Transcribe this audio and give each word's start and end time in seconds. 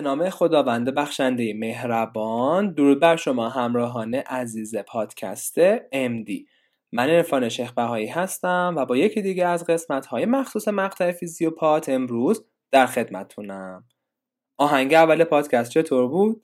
به 0.00 0.04
نام 0.04 0.30
خداوند 0.30 0.94
بخشنده 0.94 1.54
مهربان. 1.54 2.74
درود 2.74 3.00
بر 3.00 3.16
شما 3.16 3.48
همراهان 3.48 4.14
عزیز 4.14 4.76
پادکست 4.76 5.78
MD 5.88 6.30
من 6.92 7.10
عرفان 7.10 7.48
شیخ 7.48 7.72
بهایی 7.72 8.06
هستم 8.06 8.74
و 8.76 8.84
با 8.84 8.96
یکی 8.96 9.22
دیگه 9.22 9.46
از 9.46 9.64
قسمت 9.64 10.06
های 10.06 10.26
مخصوص 10.26 10.68
مقطع 10.68 11.12
فیزیوپات 11.12 11.88
امروز 11.88 12.44
در 12.70 12.86
خدمتونم. 12.86 13.84
آهنگ 14.58 14.94
اول 14.94 15.24
پادکست 15.24 15.70
چطور 15.70 16.08
بود؟ 16.08 16.42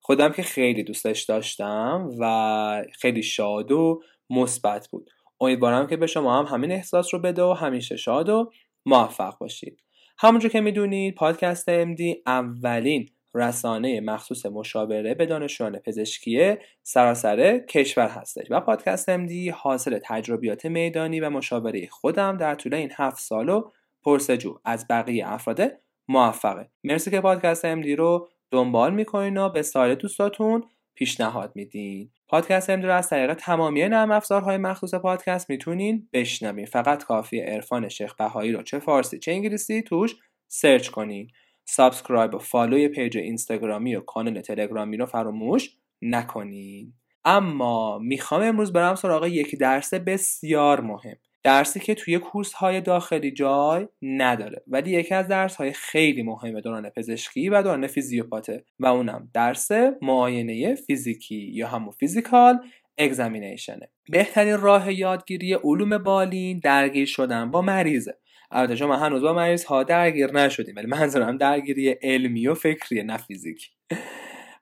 خودم 0.00 0.32
که 0.32 0.42
خیلی 0.42 0.82
دوستش 0.82 1.22
داشتم 1.22 2.10
و 2.20 2.84
خیلی 2.92 3.22
شاد 3.22 3.72
و 3.72 4.02
مثبت 4.30 4.88
بود. 4.88 5.10
امیدوارم 5.40 5.86
که 5.86 5.96
به 5.96 6.06
شما 6.06 6.38
هم 6.38 6.54
همین 6.54 6.72
احساس 6.72 7.14
رو 7.14 7.20
بده 7.20 7.42
و 7.42 7.52
همیشه 7.52 7.96
شاد 7.96 8.28
و 8.28 8.52
موفق 8.86 9.38
باشید. 9.38 9.80
همونجور 10.22 10.50
که 10.50 10.60
می‌دونید 10.60 11.14
پادکست 11.14 11.84
MD 11.84 12.02
اولین 12.26 13.08
رسانه 13.34 14.00
مخصوص 14.00 14.46
مشاوره 14.46 15.14
به 15.14 15.26
دانشجویان 15.26 15.78
پزشکی 15.78 16.54
سراسر 16.82 17.58
کشور 17.58 18.08
هستش 18.08 18.46
و 18.50 18.60
پادکست 18.60 19.16
MD 19.16 19.32
حاصل 19.54 19.98
تجربیات 20.04 20.66
میدانی 20.66 21.20
و 21.20 21.30
مشاوره 21.30 21.86
خودم 21.86 22.36
در 22.36 22.54
طول 22.54 22.74
این 22.74 22.90
هفت 22.96 23.18
سال 23.18 23.48
و 23.48 23.70
پرسجو. 24.02 24.58
از 24.64 24.86
بقیه 24.90 25.28
افراد 25.28 25.60
موفقه. 26.08 26.70
مرسی 26.84 27.10
که 27.10 27.20
پادکست 27.20 27.82
MD 27.82 27.86
رو 27.86 28.28
دنبال 28.50 28.94
می‌کنین 28.94 29.36
و 29.36 29.48
به 29.48 29.62
سایر 29.62 29.94
دوستاتون 29.94 30.64
پیشنهاد 30.94 31.52
میدین. 31.54 32.10
پادکست 32.30 32.70
امدی 32.70 32.86
رو 32.86 32.94
از 32.94 33.08
طریق 33.08 33.34
تمامی 33.34 33.88
نرم 33.88 34.10
افزارهای 34.10 34.56
مخصوص 34.56 34.94
پادکست 34.94 35.50
می‌تونین 35.50 36.08
بشنوین. 36.12 36.66
فقط 36.66 37.04
کافی 37.04 37.40
عرفان 37.40 37.88
شیخ 37.88 38.14
بهایی 38.14 38.52
رو 38.52 38.62
چه 38.62 38.78
فارسی 38.78 39.18
چه 39.18 39.32
انگلیسی 39.32 39.82
توش 39.82 40.16
search 40.48 40.88
کنین. 40.88 41.30
subscribe 41.64 42.34
و 42.34 42.38
follow 42.38 42.81
ی 42.81 42.88
page 42.88 43.18
اینستاگرامی 43.18 43.96
و 43.96 44.00
کانال 44.00 44.40
تلگرامی 44.40 44.96
رو 44.96 45.06
فراموش 45.06 45.76
نکنین. 46.02 46.92
اما 47.24 47.98
می‌خوام 47.98 48.42
امروز 48.42 48.72
برم 48.72 48.94
سراغ 48.94 49.26
یک 49.26 49.58
درس 49.58 49.94
بسیار 49.94 50.80
مهم. 50.80 51.16
درسی 51.42 51.80
که 51.80 51.94
توی 51.94 52.18
course 52.18 52.52
های 52.52 52.80
داخلی 52.80 53.30
جای 53.30 53.88
نداره. 54.02 54.62
ولی 54.66 54.90
یکی 54.90 55.14
از 55.14 55.28
درس 55.28 55.56
های 55.56 55.72
خیلی 55.72 56.22
مهم 56.22 56.60
دوران 56.60 56.90
پزشکی 56.90 57.48
و 57.48 57.62
دوران 57.62 57.86
فیزیوپاته 57.86 58.64
و 58.78 58.86
اونم 58.86 59.30
درس 59.34 59.68
معاینه 60.02 60.74
فیزیکی 60.74 61.50
یا 61.52 61.68
همون 61.68 61.90
physical 61.90 62.60
examination 62.98 63.74
ه. 63.74 63.88
بهترین 64.10 64.60
راه 64.60 64.92
یادگیری 64.92 65.54
علوم 65.54 65.98
بالینی 65.98 66.58
درگیر 66.58 67.06
شدن 67.06 67.50
با 67.50 67.62
مریضه. 67.62 68.14
البته 68.50 68.76
شما 68.76 68.96
هنوز 68.96 69.22
با 69.22 69.32
مریض 69.32 69.64
ها 69.64 69.82
درگیر 69.82 70.32
نشدیم 70.32 70.74
ولی 70.76 70.86
منظورم 70.86 71.36
درگیری 71.36 71.90
علمی 71.90 72.46
و 72.46 72.54
فکری 72.54 73.02
نه 73.02 73.16
فیزیکی. 73.16 73.70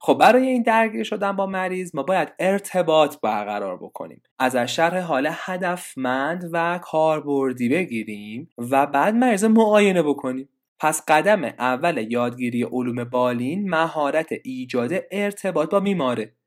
خب 0.00 0.18
برای 0.20 0.48
این 0.48 0.62
درگیر 0.62 1.04
شدن 1.04 1.32
با 1.32 1.46
مریض 1.46 1.94
ما 1.94 2.02
باید 2.02 2.28
ارتباط 2.38 3.20
برقرار 3.20 3.77
بکنیم. 3.77 4.22
ازش 4.38 4.56
شرح 4.56 4.98
حال 4.98 5.28
هدفمند 5.32 6.50
و 6.52 6.80
کاربردی 6.82 7.68
بگیریم 7.68 8.48
و 8.58 8.86
بعد 8.86 9.14
مریض 9.14 9.44
معاینه 9.44 10.02
بکنیم. 10.02 10.48
پس 10.80 11.02
قدم 11.08 11.44
اول 11.44 12.06
یادگیری 12.10 12.62
علوم 12.62 13.05
بالینی 13.05 13.70
مهارت 13.70 14.28
ایجاد 14.44 14.92
ارتباط 15.10 15.70
با 15.70 15.80
بیماره. 15.80 16.38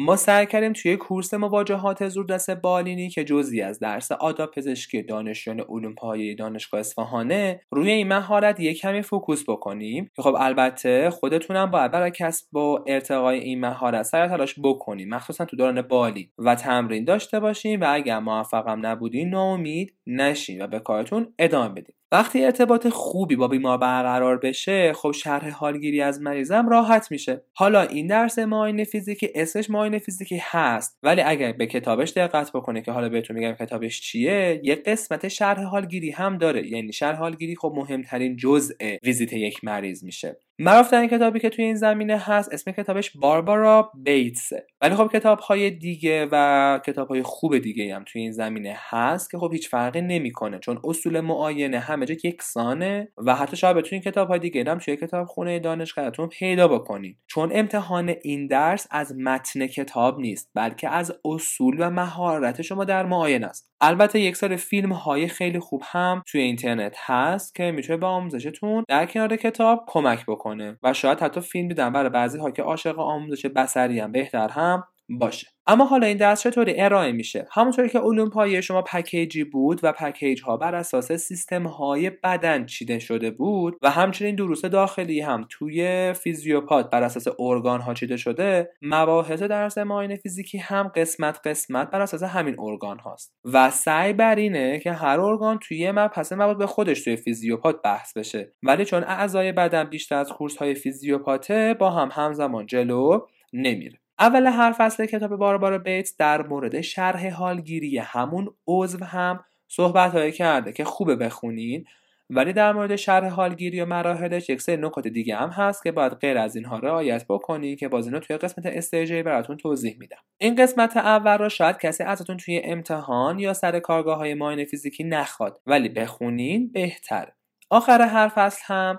ما 0.00 0.16
سعی 0.16 0.46
کردیم 0.46 0.72
توی 0.72 0.96
course 0.96 1.34
مواجهات 1.34 2.08
زودرس 2.08 2.50
بالینی 2.50 3.10
که 3.10 3.24
جزی 3.24 3.62
از 3.62 3.78
درس 3.78 4.12
آداب 4.12 4.50
پزشکی 4.50 5.02
دانشجویان 5.02 5.60
علوم 5.60 5.94
پایه 5.94 6.34
دانشگاه 6.34 6.80
اصفهانه 6.80 7.60
روی 7.70 7.90
این 7.90 8.08
مهارت 8.08 8.60
یک 8.60 8.80
کمی 8.80 9.02
focus 9.02 9.44
بکنیم. 9.48 10.10
که 10.16 10.22
خب 10.22 10.36
البته 10.38 11.10
خودتونم 11.10 11.70
باید 11.70 11.90
برای 11.90 12.10
کسب 12.10 12.46
یا 12.52 12.84
ارتقای 12.86 13.38
این 13.38 13.60
مهارت 13.60 14.02
سعی 14.02 14.28
تلاش 14.28 14.54
بکنیم. 14.62 15.08
مخصوصا 15.08 15.44
تو 15.44 15.56
دوران 15.56 15.82
بالینی. 15.82 16.32
و 16.38 16.54
تمرین 16.54 17.04
داشته 17.04 17.40
باشیم 17.40 17.80
و 17.80 17.86
اگر 17.88 18.18
موفقم 18.18 18.86
نبودین 18.86 19.30
ناامید 19.30 19.94
نشین 20.06 20.62
و 20.62 20.66
به 20.66 20.80
کارتون 20.80 21.34
ادامه 21.38 21.68
بدیم 21.68 21.94
وقتی 22.12 22.44
ارتباط 22.44 22.88
خوبی 22.88 23.36
با 23.36 23.48
بیمار 23.48 23.78
برقرار 23.78 24.38
بشه 24.38 24.92
خب 24.92 25.12
شرح 25.12 25.50
حالگیری 25.50 26.00
از 26.00 26.20
مریضم 26.20 26.68
راحت 26.68 27.10
میشه. 27.10 27.42
حالا 27.54 27.82
این 27.82 28.06
درس 28.06 28.38
معاینه 28.38 28.84
فیزیکی 28.84 29.28
اسمش 29.34 29.70
معاینه 29.70 29.98
فیزیکی 29.98 30.40
هست 30.42 30.98
ولی 31.02 31.20
اگر 31.22 31.52
به 31.52 31.66
کتابش 31.66 32.10
دقت 32.10 32.52
بکنه 32.52 32.82
که 32.82 32.92
حالا 32.92 33.08
بهتون 33.08 33.36
میگم 33.36 33.52
کتابش 33.52 34.00
چیه 34.00 34.60
یه 34.64 34.74
قسمت 34.74 35.28
شرح 35.28 35.62
حالگیری 35.62 36.10
هم 36.10 36.38
داره. 36.38 36.66
یعنی 36.68 36.92
شرح 36.92 37.16
حالگیری 37.16 37.56
خب 37.56 37.72
مهمترین 37.76 38.36
جزء 38.36 38.74
ویزیت 39.02 39.32
یک 39.32 39.64
مریض 39.64 40.04
میشه. 40.04 40.36
معروف 40.62 40.92
این 40.92 41.08
کتابی 41.08 41.40
که 41.40 41.50
توی 41.50 41.64
این 41.64 41.74
زمینه 41.74 42.18
هست 42.18 42.52
اسم 42.52 42.72
کتابش 42.72 43.16
باربارا 43.16 43.92
بیتسه. 43.94 44.66
ولی 44.80 44.94
خب 44.94 45.10
کتاب 45.12 45.38
های 45.38 45.70
دیگه 45.70 46.28
و 46.32 46.80
کتاب 46.86 47.08
های 47.08 47.22
خوب 47.22 47.58
دیگه 47.58 47.94
هم 47.94 48.04
توی 48.04 48.22
این 48.22 48.32
زمینه 48.32 48.76
هست 48.78 49.30
که 49.30 49.38
خب 49.38 49.52
هیچ 49.52 49.68
فرقی 49.68 50.00
نمی‌کنه 50.00 50.58
چون 50.58 50.80
اصول 50.84 51.20
معاینه 51.20 51.78
همه 51.78 52.06
جا 52.06 52.14
یکسانه 52.24 53.12
و 53.18 53.34
حتی 53.34 53.56
شاید 53.56 53.76
بتونین 53.76 54.02
کتاب 54.02 54.28
های 54.28 54.38
دیگه 54.38 54.64
هم 54.70 54.78
توی 54.78 54.96
کتاب 54.96 55.26
خونه 55.26 55.58
دانشگاهتون 55.58 56.28
پیدا 56.28 56.68
بکنید 56.68 57.18
چون 57.26 57.50
امتحان 57.52 58.14
این 58.22 58.46
درس 58.46 58.86
از 58.90 59.16
متن 59.18 59.66
کتاب 59.66 60.20
نیست 60.20 60.50
بلکه 60.54 60.88
از 60.88 61.12
اصول 61.24 61.76
و 61.78 61.90
مهارت 61.90 62.62
شما 62.62 62.84
در 62.84 63.06
معاینه 63.06 63.46
است. 63.46 63.69
البته 63.80 64.20
یک 64.20 64.36
سال 64.36 64.56
فیلم 64.56 64.92
های 64.92 65.28
خیلی 65.28 65.58
خوب 65.58 65.82
هم 65.84 66.22
توی 66.26 66.40
اینترنت 66.40 66.96
هست 66.98 67.54
که 67.54 67.72
می‌تونه 67.72 67.96
به 67.96 68.06
آموزشتون 68.06 68.84
در 68.88 69.06
کنار 69.06 69.36
کتاب 69.36 69.84
کمک 69.86 70.24
بکنه. 70.26 70.78
و 70.82 70.92
شاید 70.92 71.20
حتی 71.20 71.40
فیلم 71.40 71.68
دیدن 71.68 71.92
برای 71.92 72.10
بعضی 72.10 72.38
ها 72.38 72.50
که 72.50 72.62
عاشق 72.62 72.98
آموزش 72.98 73.46
بصری 73.46 74.00
هم 74.00 74.12
بهتر 74.12 74.48
هم 74.48 74.84
باشه. 75.18 75.46
اما 75.66 75.84
حالا 75.84 76.06
این 76.06 76.16
درس 76.16 76.42
چطوری؟ 76.42 76.80
ارائه 76.80 77.12
میشه. 77.12 77.48
همونطوری 77.52 77.88
که 77.88 77.98
علوم 77.98 78.30
پایه 78.30 78.60
شما 78.60 78.82
پکیجی 78.82 79.44
بود 79.44 79.80
و 79.82 79.92
پکیج 79.92 80.42
ها 80.42 80.56
بر 80.56 80.74
اساس 80.74 81.12
سیستم 81.12 81.66
های 81.66 82.10
بدن 82.10 82.66
چیده 82.66 82.98
شده 82.98 83.30
بود 83.30 83.76
و 83.82 83.90
همچنین 83.90 84.34
دروس 84.34 84.64
داخلی 84.64 85.20
هم 85.20 85.46
توی 85.50 86.12
فیزیوپات 86.12 86.90
بر 86.90 87.02
اساس 87.02 87.26
ارگان 87.38 87.80
ها 87.80 87.94
چیده 87.94 88.16
شده 88.16 88.70
مباحث 88.82 89.42
درس 89.42 89.78
معاینه 89.78 90.16
فیزیکی 90.16 90.58
هم 90.58 90.88
قسمت 90.88 91.40
قسمت 91.44 91.90
بر 91.90 92.00
اساس 92.00 92.22
همین 92.22 92.56
ارگان 92.58 92.98
هاست 92.98 93.34
و 93.44 93.70
سعی 93.70 94.12
بر 94.12 94.34
اینه 94.34 94.78
که 94.78 94.92
هر 94.92 95.20
ارگان 95.20 95.58
توی 95.58 95.90
مبحث 95.90 96.32
مربوط 96.32 96.56
به 96.56 96.66
خودش 96.66 97.04
توی 97.04 97.16
فیزیوپات 97.16 97.82
بحث 97.82 98.16
بشه. 98.16 98.52
ولی 98.62 98.84
چون 98.84 99.04
اعضای 99.04 99.52
بدن 99.52 99.84
بیشتر 99.84 100.16
از 100.16 100.32
کورس 100.32 100.56
های 100.56 100.74
فیزیوپاته 100.74 101.76
با 101.78 101.90
هم 101.90 102.08
همزمان 102.12 102.66
جلو 102.66 103.20
نمیره. 103.52 103.99
اول 104.20 104.46
هر 104.46 104.72
فصل 104.78 105.06
کتاب 105.06 105.36
باربارا 105.36 105.78
بیتس 105.78 106.16
در 106.16 106.46
مورد 106.46 106.80
شرح 106.80 107.28
حالگیری 107.28 107.98
همون 107.98 108.54
عضو 108.66 109.04
هم 109.04 109.44
صحبت 109.68 110.12
هایی 110.12 110.32
کرده 110.32 110.72
که 110.72 110.84
خوبه 110.84 111.16
بخونین. 111.16 111.84
ولی 112.30 112.52
در 112.52 112.72
مورد 112.72 112.96
شرح 112.96 113.28
حالگیری 113.28 113.80
و 113.80 113.86
مراحلش 113.86 114.48
یک 114.48 114.62
سری 114.62 114.76
نکات 114.76 115.08
دیگه 115.08 115.36
هم 115.36 115.48
هست 115.48 115.82
که 115.82 115.92
باید 115.92 116.12
غیر 116.12 116.38
از 116.38 116.56
اینها 116.56 116.78
رعایت 116.78 117.24
بکنی 117.28 117.76
که 117.76 117.88
باز 117.88 118.06
اینا 118.06 118.20
توی 118.20 118.36
قسمت 118.36 118.66
استیجی 118.66 119.22
براتون 119.22 119.56
توضیح 119.56 119.96
میدم. 119.98 120.18
این 120.38 120.54
قسمت 120.54 120.96
اول 120.96 121.38
رو 121.38 121.48
شاید 121.48 121.78
کسی 121.78 122.04
ازتون 122.04 122.36
توی 122.36 122.60
امتحان 122.64 123.38
یا 123.38 123.52
سر 123.52 123.78
کارگاه 123.78 124.18
های 124.18 124.34
ماین 124.34 124.64
فیزیکی 124.64 125.04
نخواد 125.04 125.60
ولی 125.66 125.88
بخونین 125.88 126.72
بهتر. 126.72 127.32
آخر 127.70 128.02
هر 128.02 128.28
فصل 128.28 128.62
هم 128.64 128.98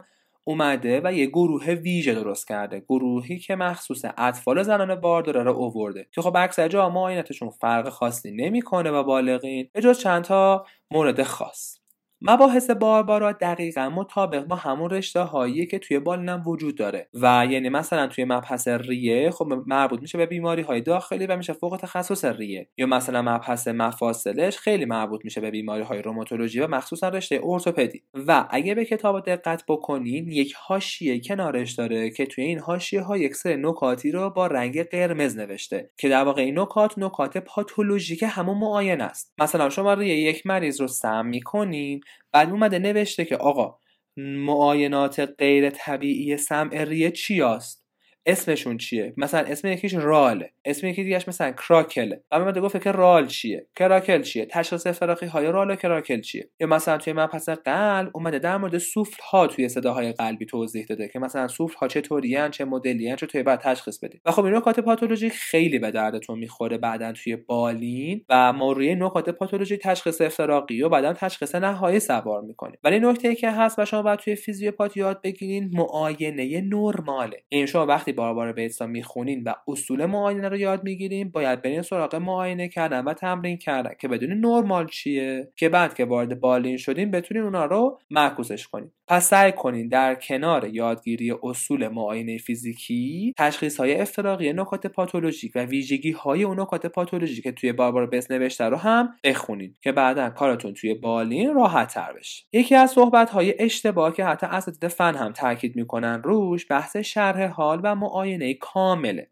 اومده 0.51 1.01
و 1.03 1.13
یه 1.13 1.25
گروه 1.25 1.65
ویژه 1.65 2.13
درست 2.13 2.47
کرده. 2.47 2.79
گروهی 2.89 3.39
که 3.39 3.55
مخصوص 3.55 4.05
اطفال 4.17 4.63
زنان 4.63 4.95
بارداره 4.95 5.43
رو 5.43 5.51
اوورده. 5.51 6.07
که 6.11 6.21
خب 6.21 6.35
اکثر 6.37 6.67
جا 6.67 6.89
معاینتشون 6.89 7.49
فرق 7.49 7.89
خاصی 7.89 8.31
نمی‌کنه 8.31 8.91
و 8.91 9.03
بالغین. 9.03 9.69
به 9.73 9.81
جز 9.81 9.99
چند 9.99 10.23
تا 10.23 10.65
مورد 10.91 11.23
خاص. 11.23 11.80
مباحث 12.23 12.69
باربارا 12.69 13.31
دقیقا 13.31 13.89
مطابق 13.89 14.43
با 14.43 14.55
همون 14.55 14.89
رشته 14.89 15.19
هایی 15.19 15.65
که 15.65 15.79
توی 15.79 15.99
بالینم 15.99 16.43
وجود 16.47 16.77
داره. 16.77 17.07
و 17.13 17.47
یعنی 17.49 17.69
مثلا 17.69 18.07
توی 18.07 18.25
مبحث 18.25 18.67
ریه 18.67 19.31
خب 19.31 19.47
مربوط 19.67 20.01
میشه 20.01 20.17
به 20.17 20.25
بیماری 20.25 20.61
های 20.61 20.81
داخلی 20.81 21.27
و 21.27 21.37
میشه 21.37 21.53
فوق 21.53 21.77
تخصص 21.81 22.25
ریه. 22.25 22.69
یا 22.77 22.85
مثلا 22.85 23.21
مبحث 23.21 23.67
مفاصلش 23.67 24.57
خیلی 24.57 24.85
مربوط 24.85 25.25
میشه 25.25 25.41
به 25.41 25.51
بیماری 25.51 25.83
های 25.83 26.01
روماتولوژی 26.01 26.59
و 26.59 26.67
مخصوصا 26.67 27.09
رشته 27.09 27.41
ارتوپدی. 27.43 28.03
و 28.27 28.47
اگه 28.49 28.75
به 28.75 28.85
کتاب 28.85 29.25
دقت 29.25 29.63
بکنین 29.67 30.27
یک 30.27 30.53
حاشیه 30.57 31.19
کنارش 31.19 31.71
داره 31.71 32.09
که 32.09 32.25
توی 32.25 32.43
این 32.43 32.59
حاشیه 32.59 33.01
ها 33.01 33.17
یک 33.17 33.35
سری 33.35 33.57
نکاتی 33.57 34.11
رو 34.11 34.29
با 34.29 34.47
رنگ 34.47 34.83
قرمز 34.83 35.37
نوشته. 35.37 35.89
که 35.97 36.09
در 36.09 36.23
واقع 36.23 36.41
این 36.41 36.59
نکات 36.59 36.93
نکات 36.97 37.37
پاتولوژیک 37.37 38.25
همون 38.27 38.57
معاینه 38.57 39.03
است. 39.03 39.33
مثلا 39.39 39.69
شما 39.69 39.93
ریه 39.93 40.15
یک 40.15 40.47
مریض 40.47 40.81
رو 40.81 40.87
سم 40.87 41.25
می‌کنین 41.25 42.01
بعد 42.31 42.49
اومده 42.49 42.79
نوشته 42.79 43.25
که 43.25 43.37
آقا 43.37 43.77
معاینات 44.17 45.19
غیر 45.19 45.69
طبیعی 45.69 46.37
سمع 46.37 46.83
ریه 46.83 47.11
چی 47.11 47.41
است 47.41 47.80
اسمشون 48.25 48.77
چیه؟ 48.77 49.13
مثلا 49.17 49.39
اسم 49.39 49.67
یکیش 49.67 49.93
راله 49.93 50.51
اسم 50.65 50.87
یکی 50.87 51.03
دیگهش 51.03 51.27
مثلا 51.27 51.51
کراکله 51.51 52.23
و 52.31 52.39
من 52.39 52.51
گفت 52.51 52.83
که 52.83 52.91
رال 52.91 53.27
چیه؟ 53.27 53.67
کراکل 53.75 54.21
چیه؟ 54.21 54.45
تشخیص 54.45 54.87
افتراقی 54.87 55.25
های 55.25 55.51
رال 55.51 55.71
و 55.71 55.75
کراکل 55.75 56.21
چیه؟ 56.21 56.49
یا 56.59 56.67
مثلا 56.67 56.97
توی 56.97 57.13
مبحث 57.13 57.49
قلب 57.49 58.11
اومده 58.13 58.39
در 58.39 58.57
مورد 58.57 58.77
سوفل 58.77 59.23
ها 59.31 59.47
توی 59.47 59.69
صداهای 59.69 60.11
قلبی 60.11 60.45
توضیح 60.45 60.85
داده 60.85 61.07
که 61.07 61.19
مثلا 61.19 61.47
سوفل 61.47 61.75
ها 61.77 61.87
چه 61.87 62.01
طوریان 62.01 62.51
چه 62.51 62.65
مدلیان 62.65 63.15
چه 63.15 63.25
توی 63.25 63.43
بعد 63.43 63.59
تشخیص 63.59 63.99
بدید 63.99 64.21
و 64.25 64.31
خب 64.31 64.45
این 64.45 64.55
نکات 64.55 64.79
پاتولوژی 64.79 65.29
خیلی 65.29 65.79
به 65.79 65.91
دردتون 65.91 66.39
می‌خوره 66.39 66.77
بعدا 66.77 67.11
توی 67.13 67.35
بالین 67.35 68.25
و 68.29 68.53
ما 68.53 68.71
روی 68.71 68.95
نکات 68.95 69.29
پاتولوژی 69.29 69.77
تشخیص 69.77 70.21
افتراقی 70.21 70.81
و 70.81 70.89
بعدا 70.89 71.13
تشخیص 71.13 71.55
نهایی 71.55 71.99
سوار 71.99 72.41
می‌کنیم 72.41 72.77
ولی 72.83 72.99
نکته 72.99 73.35
که 73.35 73.51
هست 73.51 73.79
و 73.79 73.85
شما 73.85 74.01
باید 74.01 74.19
توی 74.19 74.35
فیزیوپات 74.35 74.97
یاد 74.97 75.21
بگیرین 75.21 75.71
معاینه 75.73 76.61
نرماله. 76.61 77.43
این 77.49 77.65
شما 77.65 77.85
وقتی 77.85 78.10
باربار 78.11 78.51
بیتسا 78.51 78.87
می‌خونین 78.87 79.43
و 79.43 79.53
اصول 79.67 80.05
معاینه 80.05 80.49
رو 80.49 80.57
یاد 80.57 80.83
می‌گیریم 80.83 81.29
باید 81.29 81.61
برین 81.61 81.81
سراغ 81.81 82.15
معاینه 82.15 82.67
کردن 82.67 83.03
و 83.03 83.13
تمرین 83.13 83.57
کردن 83.57 83.91
که 83.99 84.07
بدون 84.07 84.33
نرمال 84.33 84.87
چیه. 84.87 85.51
که 85.55 85.69
بعد 85.69 85.93
که 85.93 86.05
وارد 86.05 86.39
بالین 86.39 86.77
شدین 86.77 87.11
بتونین 87.11 87.43
اونا 87.43 87.65
رو 87.65 87.99
معکوسش 88.09 88.67
کنین. 88.67 88.91
پس 89.07 89.29
سعی 89.29 89.51
کنین 89.51 89.87
در 89.87 90.15
کنار 90.15 90.67
یادگیری 90.67 91.33
اصول 91.43 91.87
معاینه 91.87 92.37
فیزیکی 92.37 93.33
تشخیص 93.37 93.79
های 93.79 93.95
افتراقی 93.95 94.53
نکات 94.53 94.87
پاتولوژیک 94.87 95.51
و 95.55 95.65
ویژگی 95.65 96.11
های 96.11 96.43
اون 96.43 96.59
نکات 96.59 96.85
پاتولوژیک 96.85 97.43
که 97.43 97.51
توی 97.51 97.73
باربار 97.73 98.07
بیس 98.07 98.31
نوشته 98.31 98.65
رو 98.65 98.77
هم 98.77 99.09
بخونین 99.23 99.75
که 99.81 99.91
بعدا 99.91 100.29
کارتون 100.29 100.73
توی 100.73 100.93
بالین 100.93 101.53
راحت 101.53 101.93
تر 101.93 102.13
بشه. 102.13 102.45
یکی 102.53 102.75
از 102.75 102.91
صحبت 102.91 103.29
های 103.29 103.55
اشتباه 103.59 104.13
که 104.13 104.25
حتی 104.25 104.45
اساتید 104.45 104.87
فن 104.87 105.15
هم 105.15 105.31
تاکید 105.31 105.75
می‌کنن 105.75 106.21
روش 106.23 106.65
بحث 106.69 106.97
شرح 106.97 107.47
حال 107.47 107.81
و 107.83 107.95
معاینه 108.01 108.53
کامله. 108.53 109.30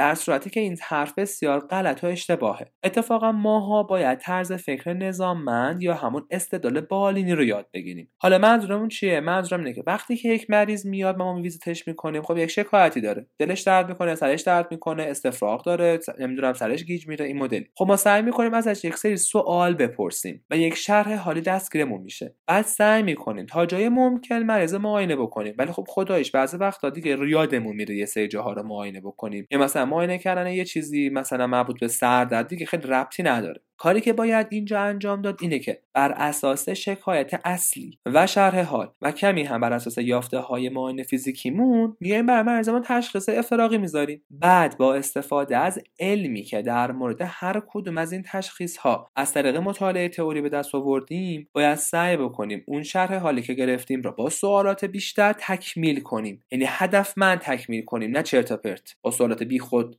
در 0.00 0.14
صورتی 0.14 0.50
که 0.50 0.60
این 0.60 0.76
حرف 0.82 1.14
بسیار 1.18 1.60
غلط 1.60 2.04
و 2.04 2.06
اشتباهه. 2.06 2.66
اتفاقا 2.84 3.32
ماها 3.32 3.82
باید 3.82 4.18
طرز 4.18 4.52
فکر 4.52 4.92
نظاممند 4.92 5.82
یا 5.82 5.94
همون 5.94 6.26
استدلال 6.30 6.80
بالینی 6.80 7.32
رو 7.32 7.44
یاد 7.44 7.66
بگیریم. 7.74 8.12
حالا 8.18 8.38
منظورمون 8.38 8.88
چیه؟ 8.88 9.20
منظورم 9.20 9.60
اینه 9.60 9.74
که 9.74 9.82
وقتی 9.86 10.16
که 10.16 10.28
یک 10.28 10.50
مریض 10.50 10.86
میاد 10.86 11.16
ما 11.16 11.34
ویزیتش 11.34 11.88
می‌کنیم 11.88 12.22
خب 12.22 12.36
یک 12.36 12.50
شکایتی 12.50 13.00
داره. 13.00 13.26
دلش 13.38 13.60
درد 13.60 13.88
می‌کنه 13.88 14.14
سرش 14.14 14.42
درد 14.42 14.66
می‌کنه 14.70 15.02
استفراغ 15.02 15.64
داره 15.64 15.98
نمی‌دونم 16.18 16.52
سرش 16.52 16.84
گیج 16.84 17.08
میره 17.08 17.26
این 17.26 17.38
مدل 17.38 17.62
خب 17.76 17.86
ما 17.86 17.96
سعی 17.96 18.22
می‌کنیم 18.22 18.54
ازش 18.54 18.84
یک 18.84 18.96
سری 18.96 19.16
سوال 19.16 19.74
بپرسیم 19.74 20.44
و 20.50 20.56
یک 20.56 20.74
شرح 20.74 21.14
حالی 21.14 21.40
دستگیرمون 21.40 22.00
میشه. 22.00 22.34
بعد 22.46 22.64
سعی 22.64 23.02
می‌کنیم 23.02 23.46
تا 23.46 23.66
جای 23.66 23.88
ممکن 23.88 24.38
مریض 24.38 24.74
معاینه 24.74 25.16
بکنیم. 25.16 25.54
ولی 25.58 25.72
خب 25.72 25.84
خدایش 25.88 26.30
بعضی 26.30 26.56
وقتا 26.56 26.90
دیگه 26.90 27.28
یادمون 27.28 27.76
میره 27.76 27.96
یه 27.96 28.06
سری 28.06 28.28
جاها 28.28 28.52
رو 28.52 28.62
معاینه 28.62 29.00
بکنیم. 29.00 29.46
یا 29.50 29.58
مثلا 29.58 29.89
معاینه 29.90 30.18
کردن 30.18 30.46
یه 30.46 30.64
چیزی 30.64 31.08
مثلا 31.10 31.46
مربوط 31.46 31.80
به 31.80 31.88
سر 31.88 32.24
دیگه 32.42 32.66
خیلی 32.66 32.88
ربطی 32.88 33.22
نداره. 33.22 33.60
کاری 33.80 34.00
که 34.00 34.12
باید 34.12 34.46
اینجا 34.50 34.80
انجام 34.80 35.22
داد 35.22 35.38
اینه 35.40 35.58
که 35.58 35.82
بر 35.94 36.12
اساس 36.12 36.68
شکایت 36.68 37.40
اصلی 37.44 37.98
و 38.06 38.26
شرح 38.26 38.62
حال 38.62 38.90
و 39.02 39.12
کمی 39.12 39.42
هم 39.42 39.60
بر 39.60 39.72
اساس 39.72 39.98
یافته 39.98 40.38
های 40.38 40.68
معاینه 40.68 41.02
فیزیکیمون 41.02 41.96
میایم 42.00 42.26
بر 42.26 42.42
مریضمون 42.42 42.82
تشخیص 42.82 43.28
افتراقی 43.28 43.78
می‌ذاریم. 43.78 44.22
بعد 44.30 44.78
با 44.78 44.94
استفاده 44.94 45.56
از 45.56 45.78
علمی 46.00 46.42
که 46.42 46.62
در 46.62 46.92
مورد 46.92 47.18
هر 47.20 47.62
کدوم 47.68 47.98
از 47.98 48.12
این 48.12 48.22
تشخیص 48.26 48.76
ها 48.76 49.10
از 49.16 49.32
طریق 49.32 49.56
مطالعه 49.56 50.08
تئوری 50.08 50.40
به 50.40 50.48
دست 50.48 50.74
آوردیم 50.74 51.48
باید 51.52 51.74
سعی 51.74 52.16
بکنیم 52.16 52.64
اون 52.66 52.82
شرح 52.82 53.14
حالی 53.18 53.42
که 53.42 53.54
گرفتیم 53.54 54.02
را 54.02 54.10
با 54.10 54.30
سوالات 54.30 54.84
بیشتر 54.84 55.32
تکمیل 55.32 56.00
کنیم. 56.00 56.42
یعنی 56.50 56.64
هدفمند 56.68 57.38
تکمیل 57.38 57.84
کنیم 57.84 58.10
نه 58.10 58.22
چرت 58.22 58.52
پرت. 58.52 58.96
با 59.02 59.10
سوالات 59.10 59.42
بیخود 59.42 59.96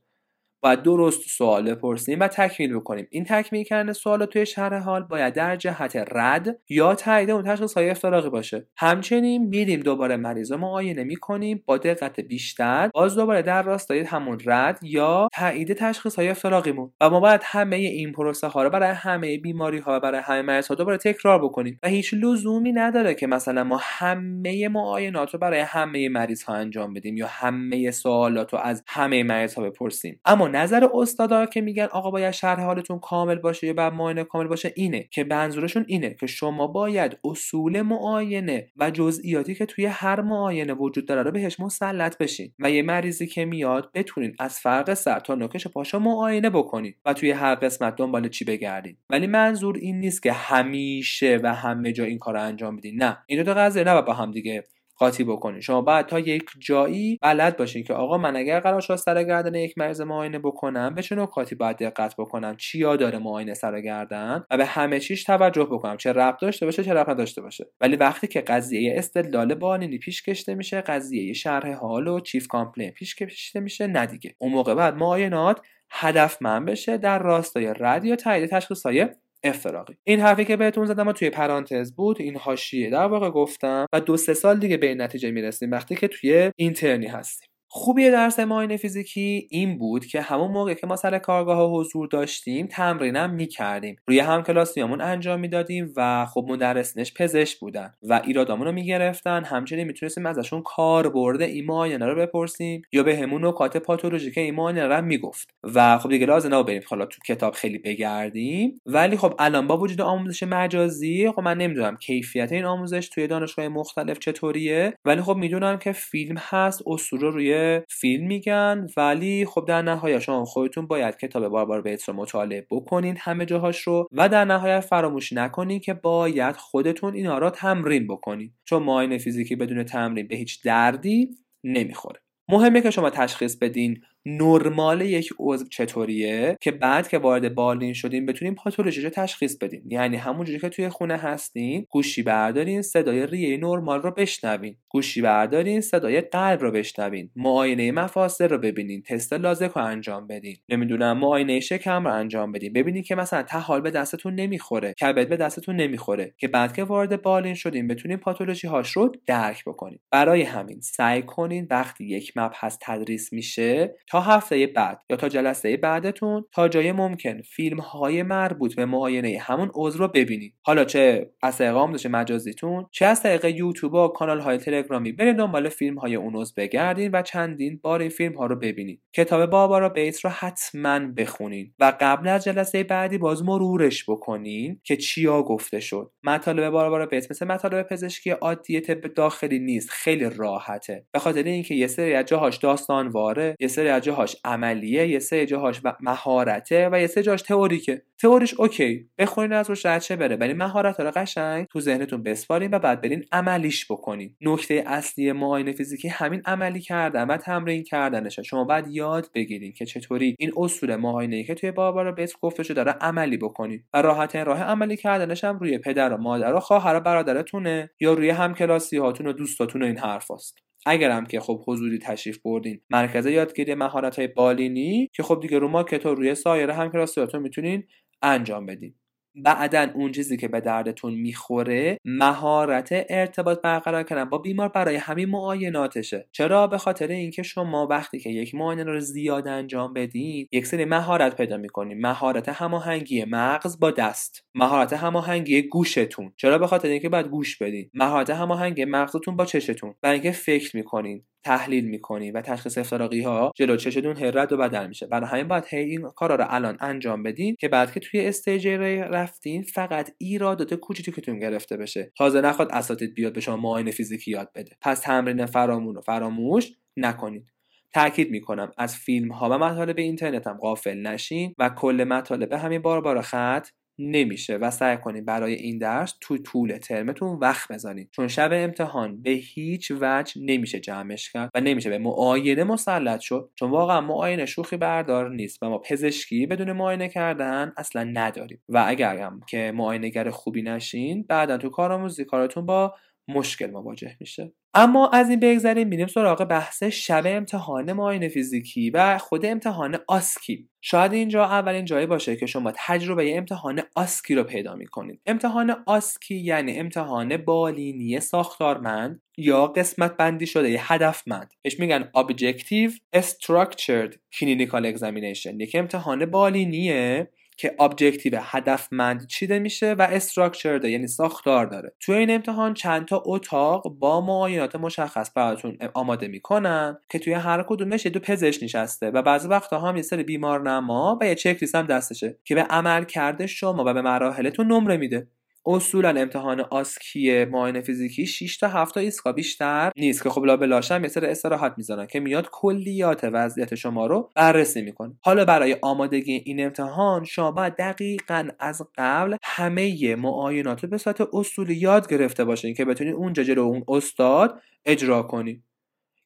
باید 0.62 0.82
درست 0.82 1.20
سوال 1.28 1.74
بپرسیم 1.74 2.20
و 2.20 2.28
تکمیل 2.28 2.74
بکنیم. 2.76 3.06
این 3.10 3.24
تکمیل 3.24 3.64
کردن 3.64 3.92
سوال 3.92 4.26
توی 4.26 4.46
شرح 4.46 4.78
حال 4.82 5.02
باید 5.02 5.34
در 5.34 5.56
جهت 5.56 5.96
رد 6.12 6.58
یا 6.68 6.94
تایید 6.94 7.30
اون 7.30 7.42
تشخیص 7.42 7.74
های 7.74 7.90
افتراقی 7.90 8.30
باشه. 8.30 8.66
همچنین 8.76 9.46
میریم 9.46 9.80
دوباره 9.80 10.16
مریض 10.16 10.52
رو 10.52 10.58
معاینه 10.58 11.04
می‌کنیم 11.04 11.62
با 11.66 11.78
دقت 11.78 12.20
بیشتر. 12.20 12.90
باز 12.94 13.16
دوباره 13.16 13.42
در 13.42 13.62
راستای 13.62 14.00
همون 14.00 14.38
رد 14.46 14.78
یا 14.82 15.28
تایید 15.32 15.72
تشخیص 15.72 16.16
های 16.16 16.28
افتراقیمون. 16.28 16.92
و 17.00 17.10
ما 17.10 17.20
باید 17.20 17.40
همه 17.44 17.76
این 17.76 18.12
پروسه 18.12 18.46
ها 18.46 18.62
رو 18.62 18.70
برای 18.70 18.90
همه 18.90 19.38
بیماری 19.38 19.78
ها 19.78 19.96
و 19.96 20.00
برای 20.00 20.20
همه 20.24 20.42
مریض 20.42 20.68
ها 20.68 20.74
دوباره 20.74 20.96
تکرار 20.96 21.44
بکنیم. 21.44 21.78
و 21.82 21.88
هیچ 21.88 22.14
لزومی 22.14 22.72
نداره 22.72 23.14
که 23.14 23.26
مثلا 23.26 23.64
ما 23.64 23.78
همه 23.82 24.68
معاینات 24.68 25.30
رو 25.30 25.38
برای 25.38 25.60
همه 25.60 26.08
مریض 26.08 26.42
ها 26.42 26.54
انجام 26.54 26.94
بدیم 26.94 27.16
یا 27.16 27.26
همه 27.30 27.90
سوالات 27.90 28.52
رو 28.52 28.58
از 28.58 28.84
همه 28.88 29.22
مریض 29.22 29.54
ها 29.54 29.62
بپرسیم. 29.62 30.20
اما 30.24 30.48
نظر 30.52 30.88
استادا 30.94 31.46
که 31.46 31.60
میگن 31.60 31.88
آقا 31.92 32.10
باید 32.10 32.30
شرح 32.30 32.60
حالتون 32.60 32.98
کامل 32.98 33.34
باشه 33.34 33.66
یا 33.66 33.72
بعد 33.72 33.92
معاینه 33.92 34.24
کامل 34.24 34.46
باشه 34.46 34.72
اینه 34.76 35.08
که 35.10 35.24
منظورشون 35.24 35.84
اینه 35.88 36.16
که 36.20 36.26
شما 36.26 36.66
باید 36.66 37.18
اصول 37.24 37.82
معاینه 37.82 38.70
و 38.76 38.90
جزئیاتی 38.90 39.54
که 39.54 39.66
توی 39.66 39.86
هر 39.86 40.20
معاینه 40.20 40.74
وجود 40.74 41.06
داره 41.06 41.22
رو 41.22 41.30
بهش 41.30 41.60
مسلط 41.60 42.18
بشین 42.18 42.52
و 42.58 42.70
یه 42.70 42.82
مریضی 42.82 43.26
که 43.26 43.44
میاد 43.44 43.90
بتونین 43.94 44.34
از 44.38 44.58
فرق 44.58 44.94
سر 44.94 45.20
تا 45.20 45.34
نوکش 45.34 45.66
پاشا 45.66 45.98
معاینه 45.98 46.50
بکنید 46.50 46.96
و 47.04 47.14
توی 47.14 47.30
هر 47.30 47.54
قسمت 47.54 47.96
دنبال 47.96 48.28
چی 48.28 48.44
بگردین. 48.44 48.96
ولی 49.10 49.26
منظور 49.26 49.76
این 49.76 50.00
نیست 50.00 50.22
که 50.22 50.32
همیشه 50.32 51.40
و 51.42 51.54
همه 51.54 51.92
جا 51.92 52.04
این 52.04 52.18
کار 52.18 52.36
انجام 52.36 52.76
بدین. 52.76 53.02
نه. 53.02 53.18
این 53.26 53.42
دو 53.42 53.54
قضیه 53.54 53.84
نه 53.84 54.02
با 54.02 54.12
هم 54.12 54.30
دیگه 54.30 54.64
قاطی 55.02 55.24
بکنید 55.24 55.62
شما 55.62 55.80
باید 55.80 56.06
تا 56.06 56.18
یک 56.18 56.44
جایی 56.58 57.18
بلد 57.22 57.56
باشین 57.56 57.84
که 57.84 57.94
آقا 57.94 58.18
من 58.18 58.36
اگر 58.36 58.60
قرار 58.60 58.80
شد 58.80 58.96
سر 58.96 59.24
گردن 59.24 59.54
یک 59.54 59.78
مریض 59.78 60.00
معاینه 60.00 60.38
بکنم 60.38 60.94
به 60.94 61.02
چه 61.02 61.16
نکاتی 61.16 61.54
باید 61.54 61.76
دقت 61.76 62.16
بکنم؟ 62.16 62.56
چیا 62.56 62.96
داره 62.96 63.18
معاینه 63.18 63.54
سر 63.54 63.80
گردن؟ 63.80 64.44
و 64.50 64.56
به 64.56 64.64
همه 64.64 65.00
چیش 65.00 65.24
توجه 65.24 65.64
بکنم. 65.64 65.96
چه 65.96 66.12
ربط 66.12 66.40
داشته 66.40 66.66
باشه 66.66 66.84
چه 66.84 66.94
ربط 66.94 67.08
نداشته 67.08 67.42
باشه. 67.42 67.66
ولی 67.80 67.96
وقتی 67.96 68.26
که 68.26 68.40
قضیه 68.40 68.94
استدلال 68.98 69.54
بالینی 69.54 69.98
پیش 69.98 70.22
کشیده 70.22 70.54
میشه 70.54 70.80
قضیه 70.80 71.32
شرح 71.32 71.72
حال 71.72 72.08
و 72.08 72.20
chief 72.20 72.46
complaint 72.46 72.90
پیش 72.90 73.14
کشیده 73.14 73.60
میشه 73.60 73.86
نه 73.86 74.06
دیگه. 74.06 74.34
اون 74.38 74.52
موقع 74.52 74.74
باید 74.74 74.94
معاینات 74.94 75.60
هدفمند 75.90 76.66
بشه 76.66 76.96
در 76.98 77.18
راستای 77.18 77.74
رد 77.80 78.04
یا 78.04 78.16
تایید 78.16 78.50
تشخیص 78.50 78.86
های 78.86 79.08
افتراقی 79.44 79.94
این 80.04 80.20
حرفی 80.20 80.44
که 80.44 80.56
بهتون 80.56 80.86
زدم 80.86 81.12
توی 81.12 81.30
پرانتز 81.30 81.92
بود 81.94 82.20
این 82.20 82.36
حاشیه. 82.36 82.90
در 82.90 83.06
واقع 83.06 83.30
گفتم 83.30 83.86
و 83.92 84.00
دو 84.00 84.16
سه 84.16 84.34
سال 84.34 84.58
دیگه 84.58 84.76
به 84.76 84.86
این 84.86 85.02
نتیجه 85.02 85.30
می‌رسیم 85.30 85.70
وقتی 85.70 85.96
که 85.96 86.08
توی 86.08 86.50
اینترنی 86.56 87.06
هستیم. 87.06 87.51
خوبی 87.74 88.10
درس 88.10 88.38
معاینه 88.38 88.76
فیزیکی 88.76 89.48
این 89.50 89.78
بود 89.78 90.06
که 90.06 90.20
همون 90.20 90.50
موقع 90.50 90.74
که 90.74 90.86
ما 90.86 90.96
سر 90.96 91.18
کارگاه 91.18 91.56
ها 91.56 91.68
حضور 91.68 92.06
داشتیم 92.06 92.66
تمرینم 92.66 93.30
می‌کردیم. 93.30 93.96
روی 94.06 94.18
هم 94.18 94.42
کلاسیامون 94.42 95.00
انجام 95.00 95.40
می‌دادیم 95.40 95.92
و 95.96 96.26
خب 96.26 96.46
مدرسینش 96.48 97.14
پزشک 97.14 97.58
بودن 97.58 97.94
و 98.02 98.20
ایرادامون 98.24 98.66
رو 98.66 98.72
می‌گرفتن. 98.72 99.44
همچنین 99.44 99.86
می‌تونستیم 99.86 100.26
ازشون 100.26 100.62
کار 100.62 101.08
برده 101.08 101.44
این 101.44 101.64
معاینه 101.64 102.06
رو 102.06 102.14
بپرسیم 102.16 102.82
یا 102.92 103.02
به 103.02 103.16
همون 103.16 103.46
نکات 103.46 103.76
پاتولوژیک 103.76 104.38
این 104.38 104.54
معاینه 104.54 104.86
رو 104.86 105.04
می‌گفت. 105.04 105.50
و 105.74 105.98
خب 105.98 106.08
دیگه 106.08 106.26
لازم 106.26 106.54
نبود 106.54 106.66
بریم 106.66 106.82
حالا 106.86 107.06
تو 107.06 107.20
کتاب 107.26 107.54
خیلی 107.54 107.78
بگردیم. 107.78 108.80
ولی 108.86 109.16
خب 109.16 109.34
الان 109.38 109.66
با 109.66 109.78
وجود 109.78 110.00
آموزش 110.00 110.42
مجازی 110.42 111.30
خب 111.30 111.40
من 111.40 111.56
نمی‌دونم 111.56 111.96
کیفیت 111.96 112.52
این 112.52 112.64
آموزش 112.64 113.08
توی 113.08 113.26
دانشگاه 113.26 113.68
مختلف 113.68 114.18
چطوریه. 114.18 114.94
ولی 115.04 115.22
خب 115.22 115.36
می‌دونم 115.36 115.78
که 115.78 115.92
فیلم 115.92 116.36
هست 116.38 116.82
اصول 116.86 117.20
روی 117.20 117.61
فیلم 117.88 118.26
میگن 118.26 118.86
ولی 118.96 119.46
خب 119.46 119.64
در 119.68 119.82
نهایت 119.82 120.18
شما 120.18 120.44
خودتون 120.44 120.86
باید 120.86 121.16
کتاب 121.16 121.48
باربار 121.48 121.82
بیتس 121.82 122.08
رو 122.08 122.14
مطالعه 122.14 122.66
بکنین 122.70 123.16
همه 123.18 123.46
جاهاش 123.46 123.80
رو 123.80 124.08
و 124.12 124.28
در 124.28 124.44
نهایت 124.44 124.80
فراموش 124.80 125.32
نکنین 125.32 125.80
که 125.80 125.94
باید 125.94 126.56
خودتون 126.56 127.14
اینا 127.14 127.38
رو 127.38 127.50
تمرین 127.50 128.06
بکنین. 128.06 128.52
چون 128.64 128.82
معاینه 128.82 129.18
فیزیکی 129.18 129.56
بدون 129.56 129.84
تمرین 129.84 130.28
به 130.28 130.36
هیچ 130.36 130.64
دردی 130.64 131.28
نمی‌خوره. 131.64 132.20
مهمه 132.48 132.80
که 132.80 132.90
شما 132.90 133.10
تشخیص 133.10 133.56
بدین 133.56 134.00
نرمال 134.26 135.00
یک 135.00 135.32
عضو 135.38 135.64
چطوریه 135.68 136.56
که 136.60 136.70
بعد 136.70 137.08
که 137.08 137.18
وارد 137.18 137.54
بالین 137.54 137.92
شدیم 137.92 138.26
بتونیم 138.26 138.54
پاتولوژی 138.54 139.00
رو 139.02 139.10
تشخیص 139.10 139.56
بدیم. 139.56 139.82
یعنی 139.90 140.16
همونجوری 140.16 140.58
که 140.58 140.68
توی 140.68 140.88
خونه 140.88 141.16
هستین 141.16 141.86
گوشی 141.90 142.22
بردارین 142.22 142.82
صدای 142.82 143.26
ریه 143.26 143.56
نرمال 143.56 144.02
رو 144.02 144.10
بشنوین. 144.10 144.76
گوشی 144.88 145.22
بردارین 145.22 145.80
صدای 145.80 146.20
قلب 146.20 146.60
رو 146.60 146.70
بشنوین. 146.70 147.30
معاینه 147.36 147.92
مفاصل 147.92 148.48
رو 148.48 148.58
ببینین. 148.58 149.02
تست 149.02 149.32
لازک 149.32 149.70
رو 149.70 149.82
انجام 149.82 150.26
بدین. 150.26 150.56
نمی‌دونم 150.68 151.18
معاینه 151.18 151.60
شکم 151.60 152.04
رو 152.04 152.14
انجام 152.14 152.52
بدین. 152.52 152.72
ببینین 152.72 153.02
که 153.02 153.14
مثلا 153.14 153.42
تحال 153.42 153.80
به 153.80 153.90
دستتون 153.90 154.34
نمی‌خوره. 154.34 154.94
کبد 155.00 155.28
به 155.28 155.36
دستتون 155.36 155.76
نمی‌خوره. 155.76 156.34
که 156.38 156.48
بعد 156.48 156.74
که 156.74 156.84
وارد 156.84 157.22
بالین 157.22 157.54
شدیم 157.54 157.88
بتونیم 157.88 158.18
پاتولوژی 158.18 158.66
هاش 158.66 158.90
رو 158.90 159.12
درک 159.26 159.64
بکنیم 159.64 160.00
برای 160.10 160.42
همین 160.42 160.80
سعی 160.80 161.22
کنین 161.22 161.66
وقتی 161.70 162.04
یک 162.04 162.32
مبحث 162.36 162.78
تدریس 162.80 163.32
میشه 163.32 163.94
تا 164.12 164.20
هفته 164.20 164.66
بعد 164.66 165.02
یا 165.10 165.16
تا 165.16 165.28
جلسه 165.28 165.76
بعدتون 165.76 166.44
تا 166.52 166.68
جای 166.68 166.92
ممکن 166.92 167.42
فیلم 167.42 167.80
های 167.80 168.22
مربوط 168.22 168.76
به 168.76 168.86
معاینه 168.86 169.38
همون 169.40 169.70
عضو 169.74 169.98
رو 169.98 170.08
ببینید. 170.08 170.54
حالا 170.62 170.84
چه 170.84 171.30
از 171.42 171.58
طریق 171.58 171.76
آموزش 171.76 172.06
مجازیتون 172.06 172.86
چه 172.90 173.06
از 173.06 173.22
طریق 173.22 173.44
یوتیوب 173.44 173.94
و 173.94 174.08
کانال 174.08 174.40
های 174.40 174.58
تلگرامی 174.58 175.12
برید 175.12 175.36
دنبال 175.36 175.68
فیلم 175.68 175.98
های 175.98 176.14
اون 176.14 176.36
عضو 176.36 176.54
بگردین 176.56 177.10
و 177.10 177.22
چندین 177.22 177.80
بار 177.82 178.00
این 178.00 178.10
فیلم 178.10 178.34
ها 178.34 178.46
رو 178.46 178.56
ببینید. 178.56 179.02
کتاب 179.12 179.46
بابارا 179.46 179.88
بیت 179.88 180.24
رو 180.24 180.30
حتما 180.30 180.98
بخونین 180.98 181.74
و 181.78 181.92
قبل 182.00 182.28
از 182.28 182.44
جلسه 182.44 182.84
بعدی 182.84 183.18
باز 183.18 183.42
مرورش 183.42 184.04
بکنین 184.08 184.80
که 184.84 184.96
چیا 184.96 185.42
گفته 185.42 185.80
شد. 185.80 186.12
مطالب 186.22 186.70
باربارا 186.70 187.06
بیت 187.06 187.30
مثل 187.30 187.46
مطالب 187.46 187.82
پزشکی 187.82 188.30
عادی 188.30 188.80
طب 188.80 189.14
داخلی 189.14 189.58
نیست 189.58 189.90
خیلی 189.90 190.30
راحته. 190.36 191.06
به 191.12 191.18
خاطر 191.18 191.42
اینکه 191.42 191.74
یه 191.74 191.86
سری 191.86 192.14
از 192.14 192.24
جاهاش 192.24 192.56
داستانواره 192.56 193.56
یه 193.60 193.68
سری 193.68 194.01
جاهاش 194.02 194.36
عملیه 194.44 195.08
یه 195.08 195.18
سری 195.18 195.46
جاهاش 195.46 195.80
مهارته 196.00 196.88
و 196.92 197.00
یه 197.00 197.06
سری 197.06 197.24
جاهاش 197.24 197.42
تئوریکه. 197.42 198.02
تئوریش 198.20 198.54
اوکی 198.54 199.08
بخونین 199.18 199.52
از 199.52 199.70
روش 199.70 199.86
رد 199.86 200.18
بره. 200.18 200.36
ولی 200.36 200.52
مهارت 200.52 201.00
رو 201.00 201.10
قشنگ 201.10 201.66
تو 201.66 201.80
ذهنتون 201.80 202.22
بسپارین 202.22 202.74
و 202.74 202.78
بعد 202.78 203.00
برین 203.00 203.24
عملیش 203.32 203.86
بکنین. 203.92 204.36
نکته 204.40 204.84
اصلی 204.86 205.32
معاینه 205.32 205.72
فیزیکی 205.72 206.08
همین 206.08 206.42
عملی 206.46 206.80
کردن 206.80 207.26
و 207.26 207.36
تمرین 207.36 207.82
کردنشه. 207.82 208.42
شما 208.42 208.64
باید 208.64 208.88
یاد 208.88 209.30
بگیرین 209.34 209.72
که 209.72 209.86
چطوری 209.86 210.36
این 210.38 210.52
اصول 210.56 210.96
معاینه 210.96 211.44
که 211.44 211.54
توی 211.54 211.70
بابارا 211.70 212.12
بیت 212.12 212.32
گفته 212.40 212.62
شده 212.62 212.84
داره 212.84 212.98
عملی 213.00 213.36
بکنین 213.36 213.84
و 213.94 214.02
راحت 214.02 214.36
راه 214.36 214.62
عملی 214.62 214.96
کردنش 214.96 215.44
هم 215.44 215.58
روی 215.58 215.78
پدر 215.78 216.12
و 216.12 216.16
مادر 216.16 216.54
و 216.54 216.60
خواهر 216.60 216.96
و 216.96 217.00
برادرتونه 217.00 217.90
یا 218.00 218.12
روی 218.12 218.30
همکلاسی 218.30 218.96
هاتون 218.96 219.26
و 219.26 219.32
دوستاتون 219.32 219.82
و 219.82 219.86
این 219.86 219.98
حرفاست. 219.98 220.58
اگرم 220.86 221.26
که 221.26 221.40
خب 221.40 221.64
حضوری 221.66 221.98
تشریف 221.98 222.38
بردین 222.38 222.80
مرکز 222.90 223.26
یادگیری 223.26 223.74
مهارت 223.74 224.16
های 224.18 224.28
بالینی 224.28 225.08
که 225.12 225.22
خب 225.22 225.40
دیگه 225.42 225.58
رو 225.58 225.68
ماکت 225.68 226.06
روی 226.06 226.34
سایر 226.34 226.70
همکلاسیاتون 226.70 227.42
می‌تونین 227.42 227.84
انجام 228.22 228.66
بدین. 228.66 228.94
بعدا 229.34 229.88
اون 229.94 230.12
چیزی 230.12 230.36
که 230.36 230.48
به 230.48 230.60
دردتون 230.60 231.14
می‌خوره 231.14 231.98
مهارت 232.04 233.06
ارتباط 233.08 233.60
برقرار 233.60 234.02
کردن 234.02 234.24
با 234.24 234.38
بیمار 234.38 234.68
برای 234.68 234.96
همین 234.96 235.28
معایناتشه. 235.28 236.28
چرا؟ 236.32 236.66
به 236.66 236.78
خاطر 236.78 237.06
اینکه 237.06 237.42
شما 237.42 237.86
وقتی 237.86 238.18
که 238.18 238.30
یک 238.30 238.54
معاینه 238.54 238.84
رو 238.84 239.00
زیاد 239.00 239.48
انجام 239.48 239.92
بدین 239.92 240.48
یک 240.52 240.66
سری 240.66 240.84
مهارت 240.84 241.36
پیدا 241.36 241.56
می‌کنین. 241.56 242.00
مهارت 242.00 242.48
هماهنگی 242.48 243.24
مغز 243.24 243.78
با 243.78 243.90
دست. 243.90 244.44
مهارت 244.54 244.92
هماهنگی 244.92 245.62
گوشتون. 245.62 246.32
چرا؟ 246.36 246.58
به 246.58 246.66
خاطر 246.66 246.88
اینکه 246.88 247.08
باید 247.08 247.26
گوش 247.26 247.58
بدین. 247.58 247.90
مهارت 247.94 248.30
هماهنگی 248.30 248.84
مغزتون 248.84 249.36
با 249.36 249.44
چشتون. 249.44 249.94
برای 250.02 250.14
اینکه 250.14 250.30
فکر 250.32 250.76
می‌کنین. 250.76 251.24
تحلیل 251.44 251.84
می‌کنی 251.84 252.30
و 252.30 252.40
تشخیص 252.40 252.78
افتراقی 252.78 253.22
ها 253.22 253.52
جلو 253.56 253.76
چشتون 253.76 254.16
هرد 254.16 254.52
و 254.52 254.56
بدل 254.56 254.86
میشه. 254.86 255.06
برای 255.06 255.30
همین 255.30 255.48
باید 255.48 255.64
هی 255.68 255.78
این 255.78 256.02
کارا 256.16 256.34
رو 256.34 256.44
الان 256.48 256.76
انجام 256.80 257.22
بدین 257.22 257.56
که 257.60 257.68
بعد 257.68 257.92
که 257.92 258.00
توی 258.00 258.26
استیج 258.26 258.68
رفتین 258.68 259.62
فقط 259.62 260.10
ایرادات 260.18 260.74
کوچیکتون 260.74 261.38
گرفته 261.38 261.76
بشه. 261.76 262.12
تازه 262.18 262.40
نخواد 262.40 262.68
اساتید 262.72 263.14
بیاد 263.14 263.32
به 263.32 263.40
شما 263.40 263.56
معاینه 263.56 263.90
فیزیکی 263.90 264.30
یاد 264.30 264.50
بده. 264.54 264.76
پس 264.80 265.00
تمرین 265.00 265.46
فرامون 265.46 265.96
و 265.96 266.00
فراموش 266.00 266.72
نکنید. 266.96 267.52
تاکید 267.94 268.30
می‌کنم 268.30 268.70
از 268.78 268.96
فیلم 268.96 269.32
ها 269.32 269.48
و 269.50 269.58
مطالب 269.58 269.98
اینترنت 269.98 270.46
هم 270.46 270.58
غافل 270.58 270.98
نشین 270.98 271.54
و 271.58 271.68
کل 271.68 272.04
مطالب 272.08 272.52
همین 272.52 272.82
بار 272.82 273.00
بار 273.00 273.20
خط 273.20 273.68
نمیشه 273.98 274.56
و 274.56 274.70
سعی 274.70 274.96
کنید 274.96 275.24
برای 275.24 275.54
این 275.54 275.78
درس 275.78 276.14
تو 276.20 276.38
طول 276.38 276.78
ترمتون 276.78 277.38
وقت 277.38 277.72
بذارید 277.72 278.08
چون 278.10 278.28
شب 278.28 278.50
امتحان 278.52 279.22
به 279.22 279.30
هیچ 279.30 279.92
وجه 280.00 280.40
نمیشه 280.40 280.80
جمعش 280.80 281.32
کرد 281.32 281.50
و 281.54 281.60
نمیشه 281.60 281.90
به 281.90 281.98
معاینه 281.98 282.64
مسلط 282.64 283.20
شد. 283.20 283.50
چون 283.54 283.70
واقعا 283.70 284.00
معاینه 284.00 284.46
شوخی 284.46 284.76
بردار 284.76 285.30
نیست 285.30 285.62
و 285.62 285.68
ما 285.68 285.78
پزشکی 285.78 286.46
بدون 286.46 286.72
معاینه 286.72 287.08
کردن 287.08 287.72
اصلا 287.76 288.04
نداریم. 288.04 288.62
و 288.68 288.84
اگر 288.86 289.16
هم 289.16 289.40
که 289.48 289.72
معاینهگر 289.74 290.30
خوبی 290.30 290.62
نشین 290.62 291.22
بعدا 291.28 291.58
تو 291.58 291.68
کارآموزی 291.70 292.24
کارتون 292.24 292.66
با 292.66 292.94
مشکل 293.28 293.70
مواجه 293.70 294.16
میشه. 294.20 294.52
اما 294.74 295.08
از 295.08 295.30
این 295.30 295.40
بگذریم 295.40 295.88
میریم 295.88 296.06
سراغ 296.06 296.44
بحث 296.44 296.82
شب 296.82 297.22
امتحان 297.26 297.92
معاینه 297.92 298.28
فیزیکی 298.28 298.90
و 298.90 299.18
خود 299.18 299.46
امتحان 299.46 299.98
OSCE. 300.08 300.68
شاید 300.80 301.12
اینجا 301.12 301.44
اولین 301.44 301.84
جایی 301.84 302.06
باشه 302.06 302.36
که 302.36 302.46
شما 302.46 302.72
تجربه 302.76 303.36
امتحان 303.36 303.82
OSCE 303.96 304.34
رو 304.34 304.44
پیدا 304.44 304.74
می‌کنید. 304.74 305.20
امتحان 305.26 305.76
OSCE 305.86 306.34
یعنی 306.34 306.78
امتحان 306.78 307.36
بالینی 307.36 308.20
ساختارمند 308.20 309.22
یا 309.36 309.66
قسمت 309.66 310.16
بندی 310.16 310.46
شده‌ی 310.46 310.92
هدفمند. 310.92 311.52
بهش 311.62 311.80
میگن 311.80 312.10
Objective 312.16 312.92
Structured 313.16 314.12
Clinical 314.34 314.94
Examination. 314.94 315.60
یک 315.60 315.74
امتحان 315.74 316.26
بالینیه 316.26 317.28
که 317.62 317.74
objective 317.80 318.38
هدفمند 318.42 319.26
چیده 319.26 319.58
میشه 319.58 319.92
و 319.92 320.02
structure 320.02 320.84
یعنی 320.84 321.06
ساختار 321.06 321.66
داره. 321.66 321.92
توی 322.00 322.14
این 322.14 322.30
امتحان 322.30 322.74
چند 322.74 323.04
تا 323.04 323.22
اتاق 323.26 323.88
با 323.88 324.20
معاینات 324.20 324.76
مشخص 324.76 325.30
براتون 325.34 325.78
آماده 325.94 326.28
می‌کنن 326.28 326.98
که 327.08 327.18
توی 327.18 327.32
هر 327.32 327.64
کدومش 327.68 328.04
یه 328.04 328.10
دو 328.10 328.20
پزشک 328.20 328.62
نشسته 328.62 329.10
و 329.10 329.22
بعضی 329.22 329.48
وقتا 329.48 329.80
هم 329.80 329.96
یه 329.96 330.02
سری 330.02 330.22
بیمارنما 330.22 331.18
و 331.20 331.26
یه 331.26 331.34
چک 331.34 331.64
هم 331.74 331.86
دستشه 331.86 332.38
که 332.44 332.54
به 332.54 332.62
عمل 332.62 333.04
کرده 333.04 333.46
شما 333.46 333.84
و 333.86 333.94
به 333.94 334.02
مراحلتون 334.02 334.66
نمره 334.66 334.96
میده. 334.96 335.26
اصولا 335.66 336.08
امتحان 336.08 336.60
آسکی 336.60 337.44
معاینه 337.44 337.80
فیزیکی 337.80 338.26
6 338.26 338.56
تا 338.56 338.68
7 338.68 338.94
تا 338.94 339.00
ایسکا 339.00 339.32
بیشتر 339.32 339.92
نیست 339.96 340.22
که 340.22 340.30
خب 340.30 340.44
لا 340.44 340.56
بلاشم 340.56 341.02
یه 341.02 341.08
سر 341.08 341.24
استراحت 341.24 341.74
می‌ذارن 341.76 342.06
که 342.06 342.20
میاد 342.20 342.48
کلیات 342.52 343.24
وضعیت 343.24 343.74
شما 343.74 344.06
رو 344.06 344.30
بررسی 344.36 344.82
می‌کنه. 344.82 345.14
حالا 345.20 345.44
برای 345.44 345.76
آمادگی 345.82 346.42
این 346.44 346.64
امتحان 346.64 347.24
شما 347.24 347.50
باید 347.50 347.76
دقیقا 347.76 348.48
از 348.58 348.82
قبل 348.98 349.36
همه 349.42 350.16
معاینات 350.16 350.84
رو 350.84 350.90
به 350.90 350.98
صورت 350.98 351.28
اصولی 351.32 351.74
یاد 351.74 352.08
گرفته 352.08 352.44
باشین 352.44 352.74
که 352.74 352.84
بتونید 352.84 353.14
اونجا 353.14 353.42
جلو 353.42 353.62
اون 353.62 353.84
استاد 353.88 354.60
اجرا 354.86 355.22
کنید 355.22 355.62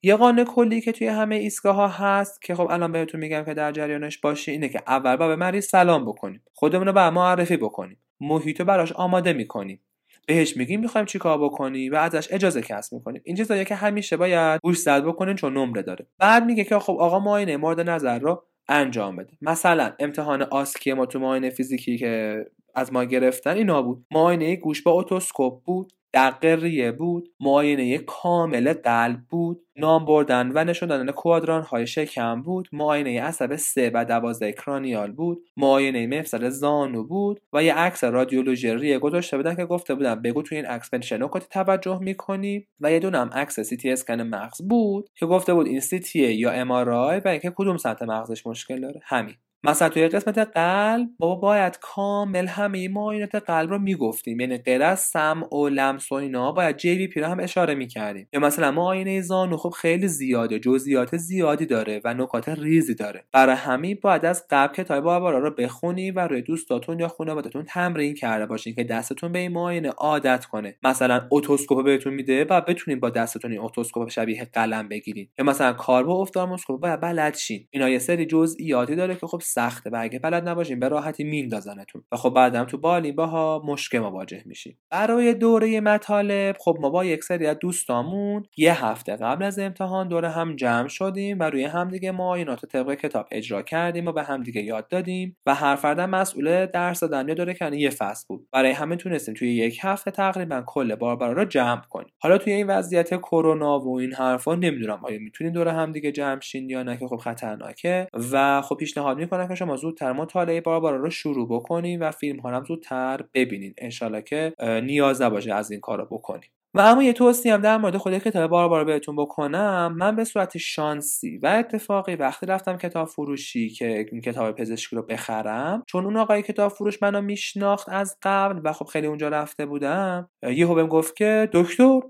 یه 0.03 0.17
قانون 0.17 0.45
کلی 0.45 0.81
که 0.81 0.93
توی 0.93 1.07
همه 1.07 1.35
ایستگاه 1.37 1.77
ها 1.77 1.89
هست 1.89 2.43
که 2.43 2.55
خب 2.55 2.67
الان 2.71 2.93
بهتون 2.93 3.21
میگم 3.21 3.45
که 3.45 3.55
در 3.55 3.73
جریانش 3.73 4.19
باشی 4.19 4.51
اینه 4.51 4.69
که 4.69 4.83
اول 4.87 5.17
با 5.17 5.29
به 5.29 5.37
مریض 5.37 5.67
سلام 5.67 6.05
بکنیم 6.05 6.43
خودمون 6.55 6.87
رو 6.87 6.93
بر 6.93 7.11
معرفی 7.11 7.57
بکنیم. 7.57 7.99
محیط 8.21 8.63
براش 8.63 8.93
آماده 8.93 9.33
می‌کنیم 9.33 9.81
بهش 10.27 10.57
میگیم 10.57 10.81
می‌خوایم 10.81 11.07
چیکار 11.07 11.45
بکنی 11.45 11.89
و 11.89 11.97
ازش 11.97 12.29
اجازه 12.31 12.63
کسب 12.63 12.93
می‌کنیم. 12.93 13.23
این 13.25 13.37
چیزایی 13.37 13.65
که 13.65 13.75
همیشه 13.75 14.17
باید 14.17 14.61
گوش 14.63 14.79
زد 14.79 15.05
بکنین 15.05 15.35
چون 15.35 15.53
نمره 15.59 15.83
داره. 15.83 16.07
بعد 16.19 16.45
میگه 16.45 16.65
که 16.65 16.79
خب 16.79 16.97
آقا 17.01 17.19
معاینه 17.19 17.57
مورد 17.57 17.81
نظر 17.81 18.19
رو 18.19 18.45
انجام 18.69 19.17
بده. 19.17 19.33
مثلا 19.43 19.93
امتحان 19.99 20.43
آسکی 20.43 20.93
ما 20.93 21.07
تو 21.07 21.19
معاینه 21.19 21.51
فیزیکی 21.51 21.99
که 21.99 22.45
از 22.75 22.93
ما 22.93 23.05
گرفتن 23.05 23.57
اینا 23.57 23.83
بود. 23.83 24.07
معاینه 24.11 24.57
گوش 24.57 24.83
با 24.83 24.93
اتوسکوپ 24.93 25.63
بود. 25.65 25.93
دقه 26.17 26.57
ریه 26.57 26.93
بود 26.93 27.29
معاینه 27.41 27.99
کامل 27.99 28.73
قلب 28.73 29.21
بود 29.31 29.63
نام 29.77 30.05
بردن 30.05 30.53
و 30.55 30.65
نشون 30.65 30.89
دادن 30.89 31.13
کوادران 31.13 31.63
های 31.63 31.87
شکم 31.87 32.43
بود 32.43 32.69
معاینه 32.73 33.23
عصب 33.23 33.57
سه 33.57 33.91
و 33.95 34.05
دوازده 34.05 34.53
کرانیال 34.53 35.13
بود 35.13 35.45
معاینه 35.57 36.07
مفصل 36.07 36.49
زانو 36.49 37.05
بود 37.05 37.41
و 37.53 37.65
یه 37.65 37.75
عکس 37.75 38.05
رادیولوژی 38.05 38.75
ریه 38.75 38.99
گذاشته 38.99 39.37
بودن 39.37 39.55
که 39.55 39.65
گفته 39.65 39.95
بودن 39.95 40.15
بگو 40.15 40.43
تو 40.43 40.55
این 40.55 40.67
عکس 40.67 40.91
به 40.91 40.99
چه 40.99 41.19
نکاتی 41.19 41.47
توجه 41.51 41.99
می‌کنی 41.99 42.67
و 42.81 42.93
یه 42.93 42.99
دونه 42.99 43.19
هم 43.19 43.31
عکس 43.33 43.61
سی 43.61 43.77
تی 43.77 43.91
اسکن 43.91 44.21
مغز 44.21 44.63
بود 44.63 45.09
که 45.15 45.27
گفته 45.27 45.55
بود 45.55 45.67
این 45.67 45.81
سی 45.81 45.99
تی 46.01 46.33
یا 46.33 46.51
ام 46.51 46.71
و 46.71 47.29
اینکه 47.29 47.53
کدوم 47.57 47.77
سمت 47.77 48.03
مغزش 48.03 48.47
مشکل 48.47 48.81
داره. 48.81 49.01
همین. 49.05 49.35
مثلا 49.67 49.89
توی 49.89 50.09
قسمت 50.09 50.39
قلب 50.39 51.09
بابا 51.19 51.35
باید 51.35 51.79
کامل 51.81 52.47
همه 52.47 52.89
معاینات 52.89 53.35
قلب 53.35 53.71
رو 53.71 53.79
می‌گفتیم. 53.79 54.41
یعنی 54.41 54.59
غیر 54.59 54.83
از 54.83 55.01
سمع 55.01 55.43
و 55.53 55.69
لمس 55.69 56.13
و 56.13 56.15
اینا 56.15 56.53
باید 56.53 56.77
JVP 56.77 57.21
رو 57.21 57.27
هم 57.27 57.41
اشاره 57.41 57.75
می‌کردیم. 57.75 58.29
یا 58.33 58.41
مثلا 58.41 58.71
معاینه 58.71 59.21
زانو 59.21 59.57
خب 59.57 59.71
خیلی 59.71 60.09
زیاده 60.09 60.59
جزئیات 60.59 61.17
زیادی 61.17 61.67
داره 61.67 62.01
و 62.05 62.15
نکات 62.15 62.49
ریزی 62.49 62.95
داره. 62.95 63.25
برای 63.33 63.57
همین 63.57 63.99
باید 64.03 64.25
از 64.25 64.45
قبل 64.51 64.75
کتاب 64.75 65.05
باربارا 65.05 65.39
رو 65.39 65.51
بخونی 65.51 66.11
و 66.11 66.21
روی 66.21 66.43
دوستاتون 66.43 67.01
یا 67.01 67.09
خانوادتون 67.09 67.65
تمرین 67.65 68.15
کرده 68.15 68.47
باشین 68.47 68.75
که 68.75 68.85
دستتون 68.85 69.33
به 69.33 69.39
این 69.39 69.53
معاینه 69.53 69.89
عادت 69.89 70.45
کنه. 70.45 70.77
مثلا 70.83 71.29
اتوسکوپ 71.31 71.85
بهتون 71.85 72.15
میده 72.15 72.45
و 72.51 72.61
بتونین 72.61 73.01
با 73.01 73.11
دستتون 73.11 73.53
این 73.53 73.61
اتوسکوپ 73.61 74.09
شبیه 74.09 74.45
قلم 74.53 74.89
بگیرین. 74.89 75.29
یا 75.39 75.45
مثلا 75.45 75.73
کار 75.73 76.05
با 76.05 76.15
افتالموسکوپ 76.15 76.81
باید 76.81 77.01
بلد 77.01 77.35
شین. 77.35 77.67
اینا 77.71 77.89
یه 77.89 77.99
سری 77.99 78.27
جزئیاتی 78.27 78.97
داره 78.97 79.15
که 79.15 79.27
خب 79.27 79.43
سخته 79.57 79.91
و 79.91 79.97
اگه 80.01 80.19
بلد 80.19 80.49
نباشین 80.49 80.81
به 80.81 80.89
راحتی 80.89 81.25
میندازنتون 81.25 82.03
و 82.13 82.17
خب 82.17 82.31
بعدم 82.31 82.65
تو 82.65 82.79
بالین 82.79 83.13
با 83.13 83.63
مشکل 83.65 83.99
مواجه 83.99 84.43
میشیم. 84.47 84.79
برای 84.91 85.35
دوره 85.35 85.81
مطالب 85.81 86.57
خب 86.59 86.79
ما 86.81 86.91
با 86.91 87.05
یک 87.05 87.25
سری 87.25 87.47
از 87.47 87.59
دوستامون 87.59 88.43
یه 88.57 88.85
هفته 88.85 89.17
قبل 89.17 89.45
از 89.45 89.59
امتحان 89.59 90.09
دوره 90.09 90.29
هم 90.29 90.57
جمع 90.57 90.89
شدیم 90.89 91.39
و 91.39 91.43
روی 91.43 91.65
همدیگه 91.65 92.11
معاینات 92.11 92.67
طبق 92.67 92.95
کتاب 92.95 93.27
اجرا 93.31 93.63
کردیم 93.63 94.07
و 94.07 94.13
به 94.13 94.23
همدیگه 94.23 94.63
یاد 94.63 94.89
دادیم 94.89 95.37
و 95.47 95.55
هر 95.55 95.77
فرد 95.77 96.01
مسئول 96.01 96.67
درس 96.67 97.01
دادن 97.01 97.27
دوره 97.27 97.55
کردن 97.55 97.79
یه 97.79 97.91
فصل 97.91 98.25
بود. 98.29 98.49
برای 98.53 98.71
همه 98.71 98.97
تونستیم 98.97 99.35
توی 99.35 99.55
یک 99.55 99.79
هفته 99.83 100.11
تقریبا 100.11 100.63
کل 100.67 100.95
باربرا 100.95 101.33
رو 101.33 101.45
جمع 101.45 101.83
کنیم. 101.91 102.13
حالا 102.19 102.39
توی 102.39 102.53
این 102.53 102.67
وضعیت 102.67 103.15
کرونا 103.15 103.81
و 103.81 103.99
این 103.99 104.15
حرفا 104.15 104.55
نمی‌دونم 104.55 105.01
آیا 105.03 105.19
می‌تونین 105.19 105.53
دوره 105.53 105.73
همدیگه 105.73 106.13
جمع 106.13 106.41
شین 106.41 106.71
یا 106.71 106.83
نه 106.83 106.97
که 106.97 107.07
خب 107.07 107.17
خطرناکه. 107.17 108.07
و 108.33 108.63
خب 108.63 108.77
پیشنهاد 108.77 109.19
می‌کنم 109.19 109.36
که 109.45 109.55
شما 109.55 109.77
زودتر 109.77 110.13
مطالعه 110.13 110.61
باربارا 110.61 110.97
رو 110.97 111.11
شروع 111.11 111.49
بکنین 111.49 112.03
و 112.03 112.11
فیلم 112.11 112.41
هم 112.41 112.65
زودتر 112.65 113.21
ببینین. 113.35 113.75
انشالله 113.79 114.23
که 114.23 114.55
نیاز 114.61 115.23
نباشه 115.23 115.55
از 115.55 115.71
این 115.71 115.81
کار 115.81 115.99
رو 115.99 116.05
بکنیم. 116.05 116.51
و 116.75 116.81
اما 116.81 117.03
یه 117.03 117.13
توصیه 117.13 117.55
هم 117.55 117.61
در 117.61 117.77
مورد 117.77 117.97
خود 117.97 118.19
کتاب 118.19 118.51
باربارا 118.51 118.85
بهتون 118.85 119.17
بکنم. 119.17 119.95
من 119.99 120.17
به 120.17 120.25
صورت 120.25 120.59
شانسی 120.59 121.39
و 121.39 121.47
اتفاقی 121.47 122.15
وقتی 122.15 122.47
رفتم 122.47 122.77
کتاب 122.77 123.09
فروشی 123.09 123.69
که 123.69 124.07
این 124.13 124.21
کتاب 124.21 124.55
پزشکی 124.55 124.97
رو 124.97 125.03
بخرم 125.03 125.83
چون 125.87 126.05
اون 126.05 126.17
آقای 126.17 126.43
کتاب 126.43 126.73
فروش 126.73 127.03
منو 127.03 127.21
میشناخت 127.21 127.89
از 127.89 128.19
قبل 128.23 128.61
و 128.65 128.73
خب 128.73 128.85
خیلی 128.85 129.07
اونجا 129.07 129.29
رفته 129.29 129.67
بودم 129.67 130.31
یهو 130.43 130.75
بهم 130.75 130.87
گفت 130.87 131.17
که 131.17 131.49
دکتر 131.53 132.01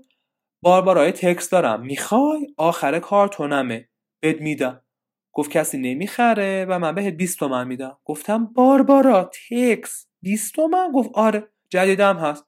باربارای 0.63 1.11
تکس 1.11 1.49
دارم. 1.49 1.81
می‌خوای 1.81 2.47
آخر 2.57 2.99
کارتونمه 2.99 3.89
بد 4.23 4.41
میدم. 4.41 4.81
گفت 5.37 5.51
کسی 5.51 5.77
نمی‌خره 5.77 6.65
و 6.69 6.79
من 6.79 6.95
بهت 6.95 7.13
20 7.13 7.39
تومن 7.39 7.67
میدم. 7.67 7.97
گفتم 8.05 8.45
باربارا 8.45 9.31
تکس 9.49 10.07
20 10.21 10.55
تومن؟ 10.55 10.91
گفت 10.91 11.09
آره 11.13 11.47
جدیدم 11.69 12.17
هست. 12.17 12.45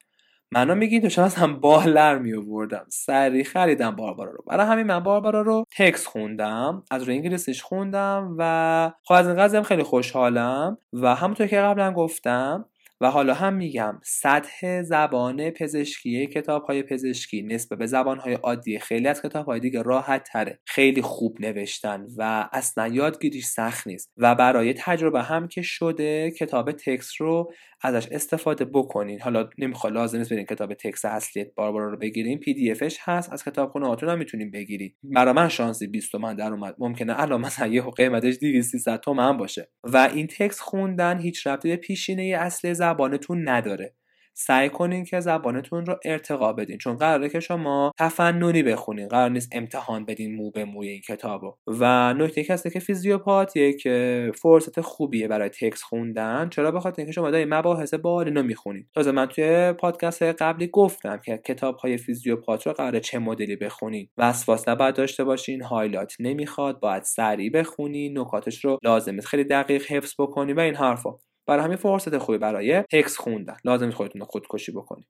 منو 0.51 0.75
میگین 0.75 1.01
تو 1.01 1.09
شما 1.09 1.27
هم 1.27 1.59
بالر 1.59 2.17
می 2.17 2.33
آوردم 2.33 2.85
سری 2.89 3.43
خریدم 3.43 3.95
باربارا 3.95 4.31
رو. 4.31 4.43
برای 4.47 4.67
همین 4.67 4.85
من 4.85 4.99
باربارا 4.99 5.41
رو 5.41 5.63
تکس 5.77 6.07
خوندم 6.07 6.83
از 6.91 7.03
روی 7.03 7.15
انگلیسیش 7.15 7.61
خوندم 7.61 8.35
و 8.37 8.91
خب 9.03 9.13
از 9.13 9.27
این 9.27 9.37
قضیه 9.37 9.61
خیلی 9.61 9.83
خوشحالم 9.83 10.77
و 10.93 11.15
همونطور 11.15 11.47
که 11.47 11.57
قبلا 11.57 11.93
گفتم 11.93 12.65
و 13.01 13.09
حالا 13.11 13.33
هم 13.33 13.53
میگم 13.53 13.99
سطح 14.03 14.81
زبان 14.81 15.49
پزشکی 15.49 16.27
کتاب 16.27 16.63
های 16.63 16.83
پزشکی 16.83 17.41
نسبت 17.41 17.79
به 17.79 17.85
زبان 17.85 18.19
های 18.19 18.33
عادی. 18.33 18.79
خیلی 18.79 19.07
از 19.07 19.21
کتاب 19.21 19.45
های 19.45 19.59
دیگه 19.59 19.81
راحت 19.81 20.23
تره. 20.23 20.59
خیلی 20.65 21.01
خوب 21.01 21.37
نوشتن 21.41 22.05
و 22.17 22.49
اصلا 22.53 22.87
یادگیریش 22.87 23.45
سخت 23.45 23.87
نیست. 23.87 24.11
و 24.17 24.35
برای 24.35 24.73
تجربه 24.73 25.23
هم 25.23 25.47
که 25.47 25.61
شده 25.61 26.31
کتاب 26.31 26.71
تکس 26.71 27.21
رو 27.21 27.51
ازش 27.81 28.07
استفاده 28.11 28.65
بکنین. 28.65 29.21
حالا 29.21 29.49
نمی‌خواد 29.57 29.93
لازم 29.93 30.17
نیست 30.17 30.33
برین 30.33 30.45
کتاب 30.45 30.73
تکس 30.73 31.05
اصلی 31.05 31.45
باربارا 31.55 31.89
رو 31.89 31.97
بگیرین. 31.97 32.39
پی 32.39 32.53
دی 32.53 32.71
افش 32.71 32.97
هست 33.01 33.33
از 33.33 33.43
کتابخونه 33.43 33.87
هاتون 33.87 34.09
هم 34.09 34.17
می‌تونین 34.17 34.51
بگیرین. 34.51 34.93
برای 35.03 35.33
من 35.33 35.49
شانسی 35.49 35.87
20 35.87 36.11
تومن 36.11 36.35
در 36.35 36.51
اومد. 36.51 36.75
ممکنه 36.79 37.19
الان 37.21 37.41
مثلا 37.41 37.67
یه 37.67 37.81
قیمتش 37.81 38.37
200 38.37 38.71
300 38.71 38.99
تومن 38.99 39.37
باشه. 39.37 39.69
و 39.83 40.09
این 40.13 40.27
تکس 40.27 40.59
خوندن 40.59 41.19
هیچ 41.19 41.47
ربطی 41.47 41.69
به 41.69 41.75
پیشینه 41.75 42.37
اصلی 42.39 42.73
زبانتون 42.89 43.49
نداره. 43.49 43.93
سعی 44.33 44.69
کنین 44.69 45.05
که 45.05 45.19
زبانتون 45.19 45.85
رو 45.85 45.95
ارتقا 46.05 46.53
بدین 46.53 46.77
چون 46.77 46.95
قراره 46.95 47.29
که 47.29 47.39
شما 47.39 47.91
تفننی 47.99 48.63
بخونین. 48.63 49.07
قرار 49.07 49.29
نیست 49.29 49.49
امتحان 49.51 50.05
بدین 50.05 50.35
مو 50.35 50.51
به 50.51 50.65
موی 50.65 50.87
این 50.89 51.01
کتابو. 51.01 51.55
و 51.67 52.13
نکته 52.13 52.45
هسته 52.49 52.69
که 52.69 52.79
فیزیوپات 52.79 53.55
یک 53.55 53.87
فرصت 54.31 54.81
خوبیه 54.81 55.27
برای 55.27 55.49
تکس 55.49 55.83
خوندن. 55.83 56.49
چرا؟ 56.49 56.71
بخاطر 56.71 56.95
اینکه 56.97 57.11
شما 57.11 57.31
دارین 57.31 57.53
مباحث 57.53 57.93
بالینو 57.93 58.43
می‌خونین. 58.43 58.85
تازه 58.95 59.11
من 59.11 59.25
توی 59.25 59.73
پادکست 59.73 60.23
قبلی 60.23 60.67
گفتم 60.67 61.17
که 61.25 61.41
کتاب 61.45 61.75
های 61.75 61.97
فیزیوپات 61.97 62.67
رو 62.67 62.73
قراره 62.73 62.99
چه 62.99 63.19
مدلی 63.19 63.55
بخونین. 63.55 64.09
وسواس 64.17 64.69
نباید 64.69 64.95
داشته 64.95 65.23
باشین 65.23 65.61
highlight 65.61 66.13
نمی‌خواد 66.19 66.79
باید 66.79 67.03
سریع 67.03 67.51
بخونین 67.51 68.19
نکاتش 68.19 68.65
رو 68.65 68.77
لازمه 68.83 69.21
خیلی 69.21 69.43
دقیق 69.43 69.91
حفظ 69.91 70.13
بکنین 70.19 70.55
و 70.55 70.59
این 70.59 70.75
حرفا. 70.75 71.09
برای 71.49 71.63
همین 71.63 71.77
فرصت 71.77 72.17
خوبی 72.17 72.37
برای 72.37 72.81
تکس 72.81 73.17
خوندن. 73.17 73.57
لازم 73.65 73.91
خودتون 73.91 74.21
رو 74.21 74.27
خودکشی 74.27 74.71
بکنید 74.71 75.07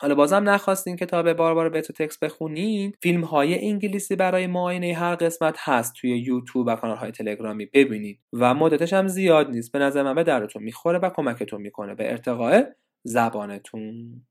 حالا 0.00 0.14
بازم 0.14 0.48
نخواستین 0.48 0.96
کتاب 0.96 1.32
باربارا 1.32 1.68
بیتز 1.68 1.92
رو 1.92 2.01
text 2.01 2.18
بخونین 2.18 2.92
فیلم 3.02 3.24
های 3.24 3.68
انگلیسی 3.68 4.16
برای 4.16 4.46
معاینه 4.46 4.94
هر 4.94 5.14
قسمت 5.14 5.56
هست 5.58 5.94
توی 6.00 6.18
یوتیوب 6.18 6.66
و 6.66 6.76
کانال 6.76 6.96
های 6.96 7.10
تلگرامی 7.12 7.66
ببینید. 7.66 8.20
و 8.32 8.54
مدتش 8.54 8.92
هم 8.92 9.08
زیاد 9.08 9.50
نیست. 9.50 9.72
به 9.72 9.78
نظر 9.78 10.02
من 10.02 10.14
به 10.14 10.24
درتون 10.24 10.62
می‌خوره 10.62 10.98
و 10.98 11.10
کمکتون 11.10 11.62
می‌کنه. 11.62 11.94
به 11.94 12.10
ارتقاء 12.10 12.62
زبانتون. 13.04 14.22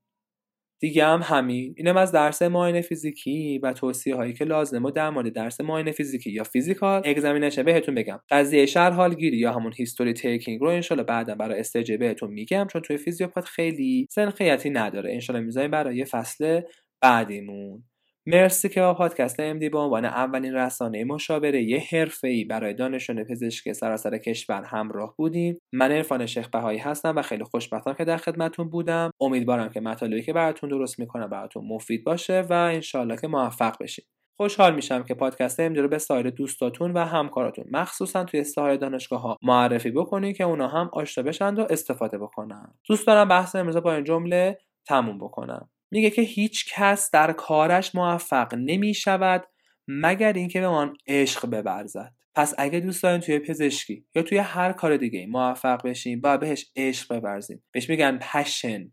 دیگه 0.80 1.06
هم 1.06 1.20
همین. 1.24 1.74
اینم 1.76 1.96
از 1.96 2.12
درس 2.12 2.42
معاینه 2.42 2.80
فیزیکی 2.80 3.58
و 3.58 3.72
توصیه 3.72 4.14
هایی 4.14 4.32
که 4.32 4.44
لازمه 4.44 4.90
در 4.90 5.10
مورد 5.10 5.32
درس 5.32 5.60
معاینه 5.60 5.92
فیزیکی 5.92 6.30
یا 6.30 6.44
physical 6.44 7.02
examination 7.04 7.62
بهتون 7.62 7.94
بگم. 7.94 8.20
قضیه 8.30 8.66
شرح 8.66 8.90
حال‌گیری 8.90 9.36
یا 9.36 9.52
همون 9.52 9.72
history 9.76 10.12
taking 10.12 10.60
رو 10.60 10.68
انشالله 10.68 11.04
بعدا 11.04 11.34
برای 11.34 11.60
استجه 11.60 11.96
بهتون 11.96 12.30
میگم 12.30 12.66
چون 12.72 12.82
توی 12.82 12.96
فیزیوپات 12.96 13.44
خیلی 13.44 14.06
سنخیتی 14.10 14.70
نداره. 14.70 15.12
انشالله 15.12 15.42
می‌ذاریم 15.42 15.70
برای 15.70 16.04
فصل 16.04 16.60
بعدیمون. 17.02 17.84
مرسی 18.28 18.68
که 18.68 18.80
با 18.80 18.94
پادکست 18.94 19.40
امدی 19.40 19.68
به 19.68 19.78
عنوان 19.78 20.04
اولین 20.04 20.54
رسانه 20.54 21.04
مشاوره 21.04 21.62
یه 21.62 21.82
ای 22.24 22.44
برای 22.44 22.74
دانشجویان 22.74 23.24
پزشکی 23.24 23.74
سراسر 23.74 24.18
کشور 24.18 24.62
همراه 24.64 25.14
بودیم 25.16 25.58
من 25.72 25.92
عرفان 25.92 26.26
شیخ 26.26 26.48
بهایی 26.48 26.78
هستم 26.78 27.16
و 27.16 27.22
خیلی 27.22 27.44
خوشبختم 27.44 27.92
که 27.92 28.04
در 28.04 28.16
خدمتتون 28.16 28.68
بودم. 28.70 29.10
امیدوارم 29.20 29.68
که 29.68 29.80
مطالبی 29.80 30.22
که 30.22 30.32
براتون 30.32 30.70
درست 30.70 30.98
می‌کنم 30.98 31.30
براتون 31.30 31.64
مفید 31.68 32.04
باشه 32.04 32.40
و 32.40 32.52
انشالله 32.52 33.16
که 33.16 33.28
موفق 33.28 33.76
بشید 33.82 34.06
خوشحال 34.36 34.74
میشم 34.74 35.02
که 35.02 35.14
پادکست 35.14 35.60
امدی 35.60 35.80
رو 35.80 35.88
به 35.88 35.98
سایر 35.98 36.30
دوستاتون 36.30 36.92
و 36.92 36.98
همکاراتون 36.98 37.64
مخصوصا 37.70 38.24
توی 38.24 38.44
سایر 38.44 38.76
دانشگاه 38.76 39.20
ها 39.22 39.36
معرفی 39.42 39.90
بکنید 39.90 40.36
که 40.36 40.44
اونا 40.44 40.68
هم 40.68 40.90
آشنا 40.92 41.24
بشن 41.24 41.54
و 41.54 41.66
استفاده 41.70 42.18
بکنن. 42.18 42.74
دوست 42.88 43.06
دارم 43.06 43.28
بحث 43.28 43.56
امروز 43.56 43.76
با 43.76 43.94
این 43.94 44.04
جمله 44.04 44.58
تموم 44.88 45.18
بکنم. 45.18 45.68
میگه 45.90 46.10
که 46.10 46.22
هیچ 46.22 46.74
کس 46.74 47.10
در 47.10 47.32
کارش 47.32 47.94
موفق 47.94 48.54
نمی 48.54 48.94
شود 48.94 49.44
مگر 49.88 50.32
اینکه 50.32 50.60
به 50.60 50.68
من 50.68 50.92
عشق 51.06 51.50
ببرزد 51.50 52.14
پس 52.34 52.54
اگه 52.58 52.80
دوست 52.80 53.02
دارین 53.02 53.20
توی 53.20 53.38
پزشکی 53.38 54.06
یا 54.14 54.22
توی 54.22 54.38
هر 54.38 54.72
کار 54.72 54.96
دیگه 54.96 55.26
موفق 55.26 55.82
بشین 55.82 56.20
باید 56.20 56.40
بهش 56.40 56.70
عشق 56.76 57.16
ببرزین 57.16 57.62
بهش 57.72 57.90
میگن 57.90 58.18
پشن 58.18 58.90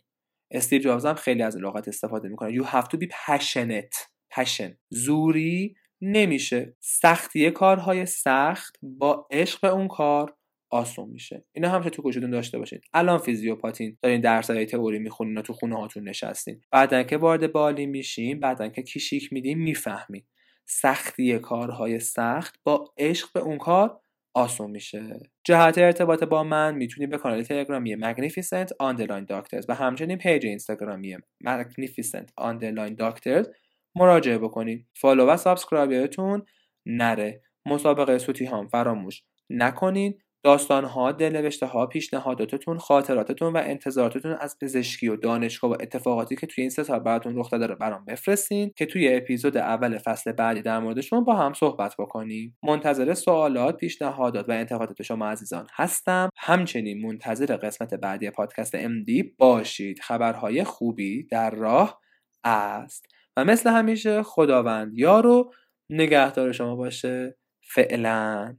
استیو 0.53 0.81
جابز 0.81 1.05
هم 1.05 1.13
خیلی 1.13 1.43
از 1.43 1.57
لغت 1.57 1.87
استفاده 1.87 2.29
می‌کنه. 2.29 2.61
You 2.61 2.65
have 2.65 2.85
to 2.85 2.97
be 2.97 3.07
passionate. 3.07 4.13
Passion. 4.35 4.71
زوری 4.89 5.75
نمیشه. 6.01 6.75
سختی 6.79 7.51
کارهای 7.51 8.05
سخت 8.05 8.75
با 8.81 9.27
عشق 9.31 9.61
به 9.61 9.67
اون 9.67 9.87
کار. 9.87 10.35
آسون 10.73 11.09
میشه. 11.09 11.45
اینا 11.53 11.69
هم 11.69 11.81
تو 11.81 12.01
گوشتون 12.01 12.29
داشته 12.29 12.57
باشید 12.57 12.83
الان 12.93 13.17
فیزیوپاتین 13.17 13.97
دارین 14.01 14.21
درس 14.21 14.49
های 14.49 14.65
تئوری 14.65 14.99
می‌خونین 14.99 15.37
و 15.37 15.41
تو 15.41 15.53
خونه 15.53 15.77
هاتون 15.77 16.09
نشستین. 16.09 16.61
بعدن 16.71 17.03
که 17.03 17.17
وارد 17.17 17.51
بالی 17.51 17.85
میشین 17.85 18.39
بعدن 18.39 18.69
که 18.69 18.81
کیشیک 18.81 19.33
میدین 19.33 19.57
می‌فهمین. 19.57 20.23
سختی 20.65 21.39
کارهای 21.39 21.99
سخت 21.99 22.59
با 22.63 22.93
عشق 22.97 23.33
به 23.33 23.39
اون 23.39 23.57
کار 23.57 23.99
آسون 24.33 24.71
میشه. 24.71 25.19
جهت 25.43 25.77
ارتباط 25.77 26.23
با 26.23 26.43
من 26.43 26.75
می‌تونید 26.75 27.09
به 27.09 27.17
کانال 27.17 27.43
تلگرامی 27.43 27.95
Magnificent 27.95 28.67
Underline 28.67 29.25
Doctors 29.31 29.65
و 29.69 29.75
همچنین 29.75 30.17
پیج 30.17 30.45
اینستاگرامی 30.45 31.17
Magnificent 31.47 32.27
Underline 32.41 32.95
Doctors 32.99 33.47
مراجعه 33.95 34.37
بکنید 34.37 34.87
follow 34.95 35.25
و 35.25 35.37
subscribe 35.37 36.18
تون 36.18 36.45
نره. 36.85 37.41
مسابقه 37.65 38.17
سوتی 38.17 38.45
هم 38.45 38.67
فراموش 38.67 39.23
نکنید 39.49 40.22
داستانها، 40.43 41.15
ها 41.61 41.85
پیشنهاداتتون، 41.85 42.77
خاطراتتون 42.77 43.53
و 43.53 43.57
انتظاراتتون 43.57 44.31
از 44.31 44.59
پزشکی 44.59 45.07
و 45.07 45.15
دانشگاه 45.15 45.71
و 45.71 45.77
اتفاقاتی 45.79 46.35
که 46.35 46.47
توی 46.47 46.61
این 46.61 46.69
سه 46.69 46.83
سال 46.83 46.99
براتون 46.99 47.37
رخ 47.37 47.49
داده 47.49 47.67
رو 47.67 47.75
برام 47.75 48.05
بفرستین 48.05 48.71
که 48.75 48.85
توی 48.85 49.15
اپیزود 49.15 49.57
اول 49.57 49.97
فصل 49.97 50.31
بعدی 50.31 50.61
در 50.61 50.79
موردشون 50.79 51.23
با 51.23 51.35
هم 51.35 51.53
صحبت 51.53 51.95
بکنیم. 51.99 52.57
منتظر 52.63 53.13
سوالات، 53.13 53.77
پیشنهادات 53.77 54.49
و 54.49 54.51
انتقادات 54.51 55.01
شما 55.01 55.27
عزیزان 55.27 55.67
هستم. 55.73 56.29
همچنین 56.37 57.07
منتظر 57.07 57.57
قسمت 57.57 57.93
بعدی 57.93 58.29
پادکست 58.29 58.77
MD 58.77 59.25
باشید. 59.37 59.99
خبرهای 59.99 60.63
خوبی 60.63 61.23
در 61.23 61.49
راه 61.49 62.01
است. 62.43 63.05
و 63.37 63.45
مثل 63.45 63.69
همیشه 63.69 64.23
خداوند 64.23 64.93
یارو 64.93 65.53
نگهدار 65.89 66.51
شما 66.51 66.75
باشه. 66.75 67.37
فعلا 67.61 68.55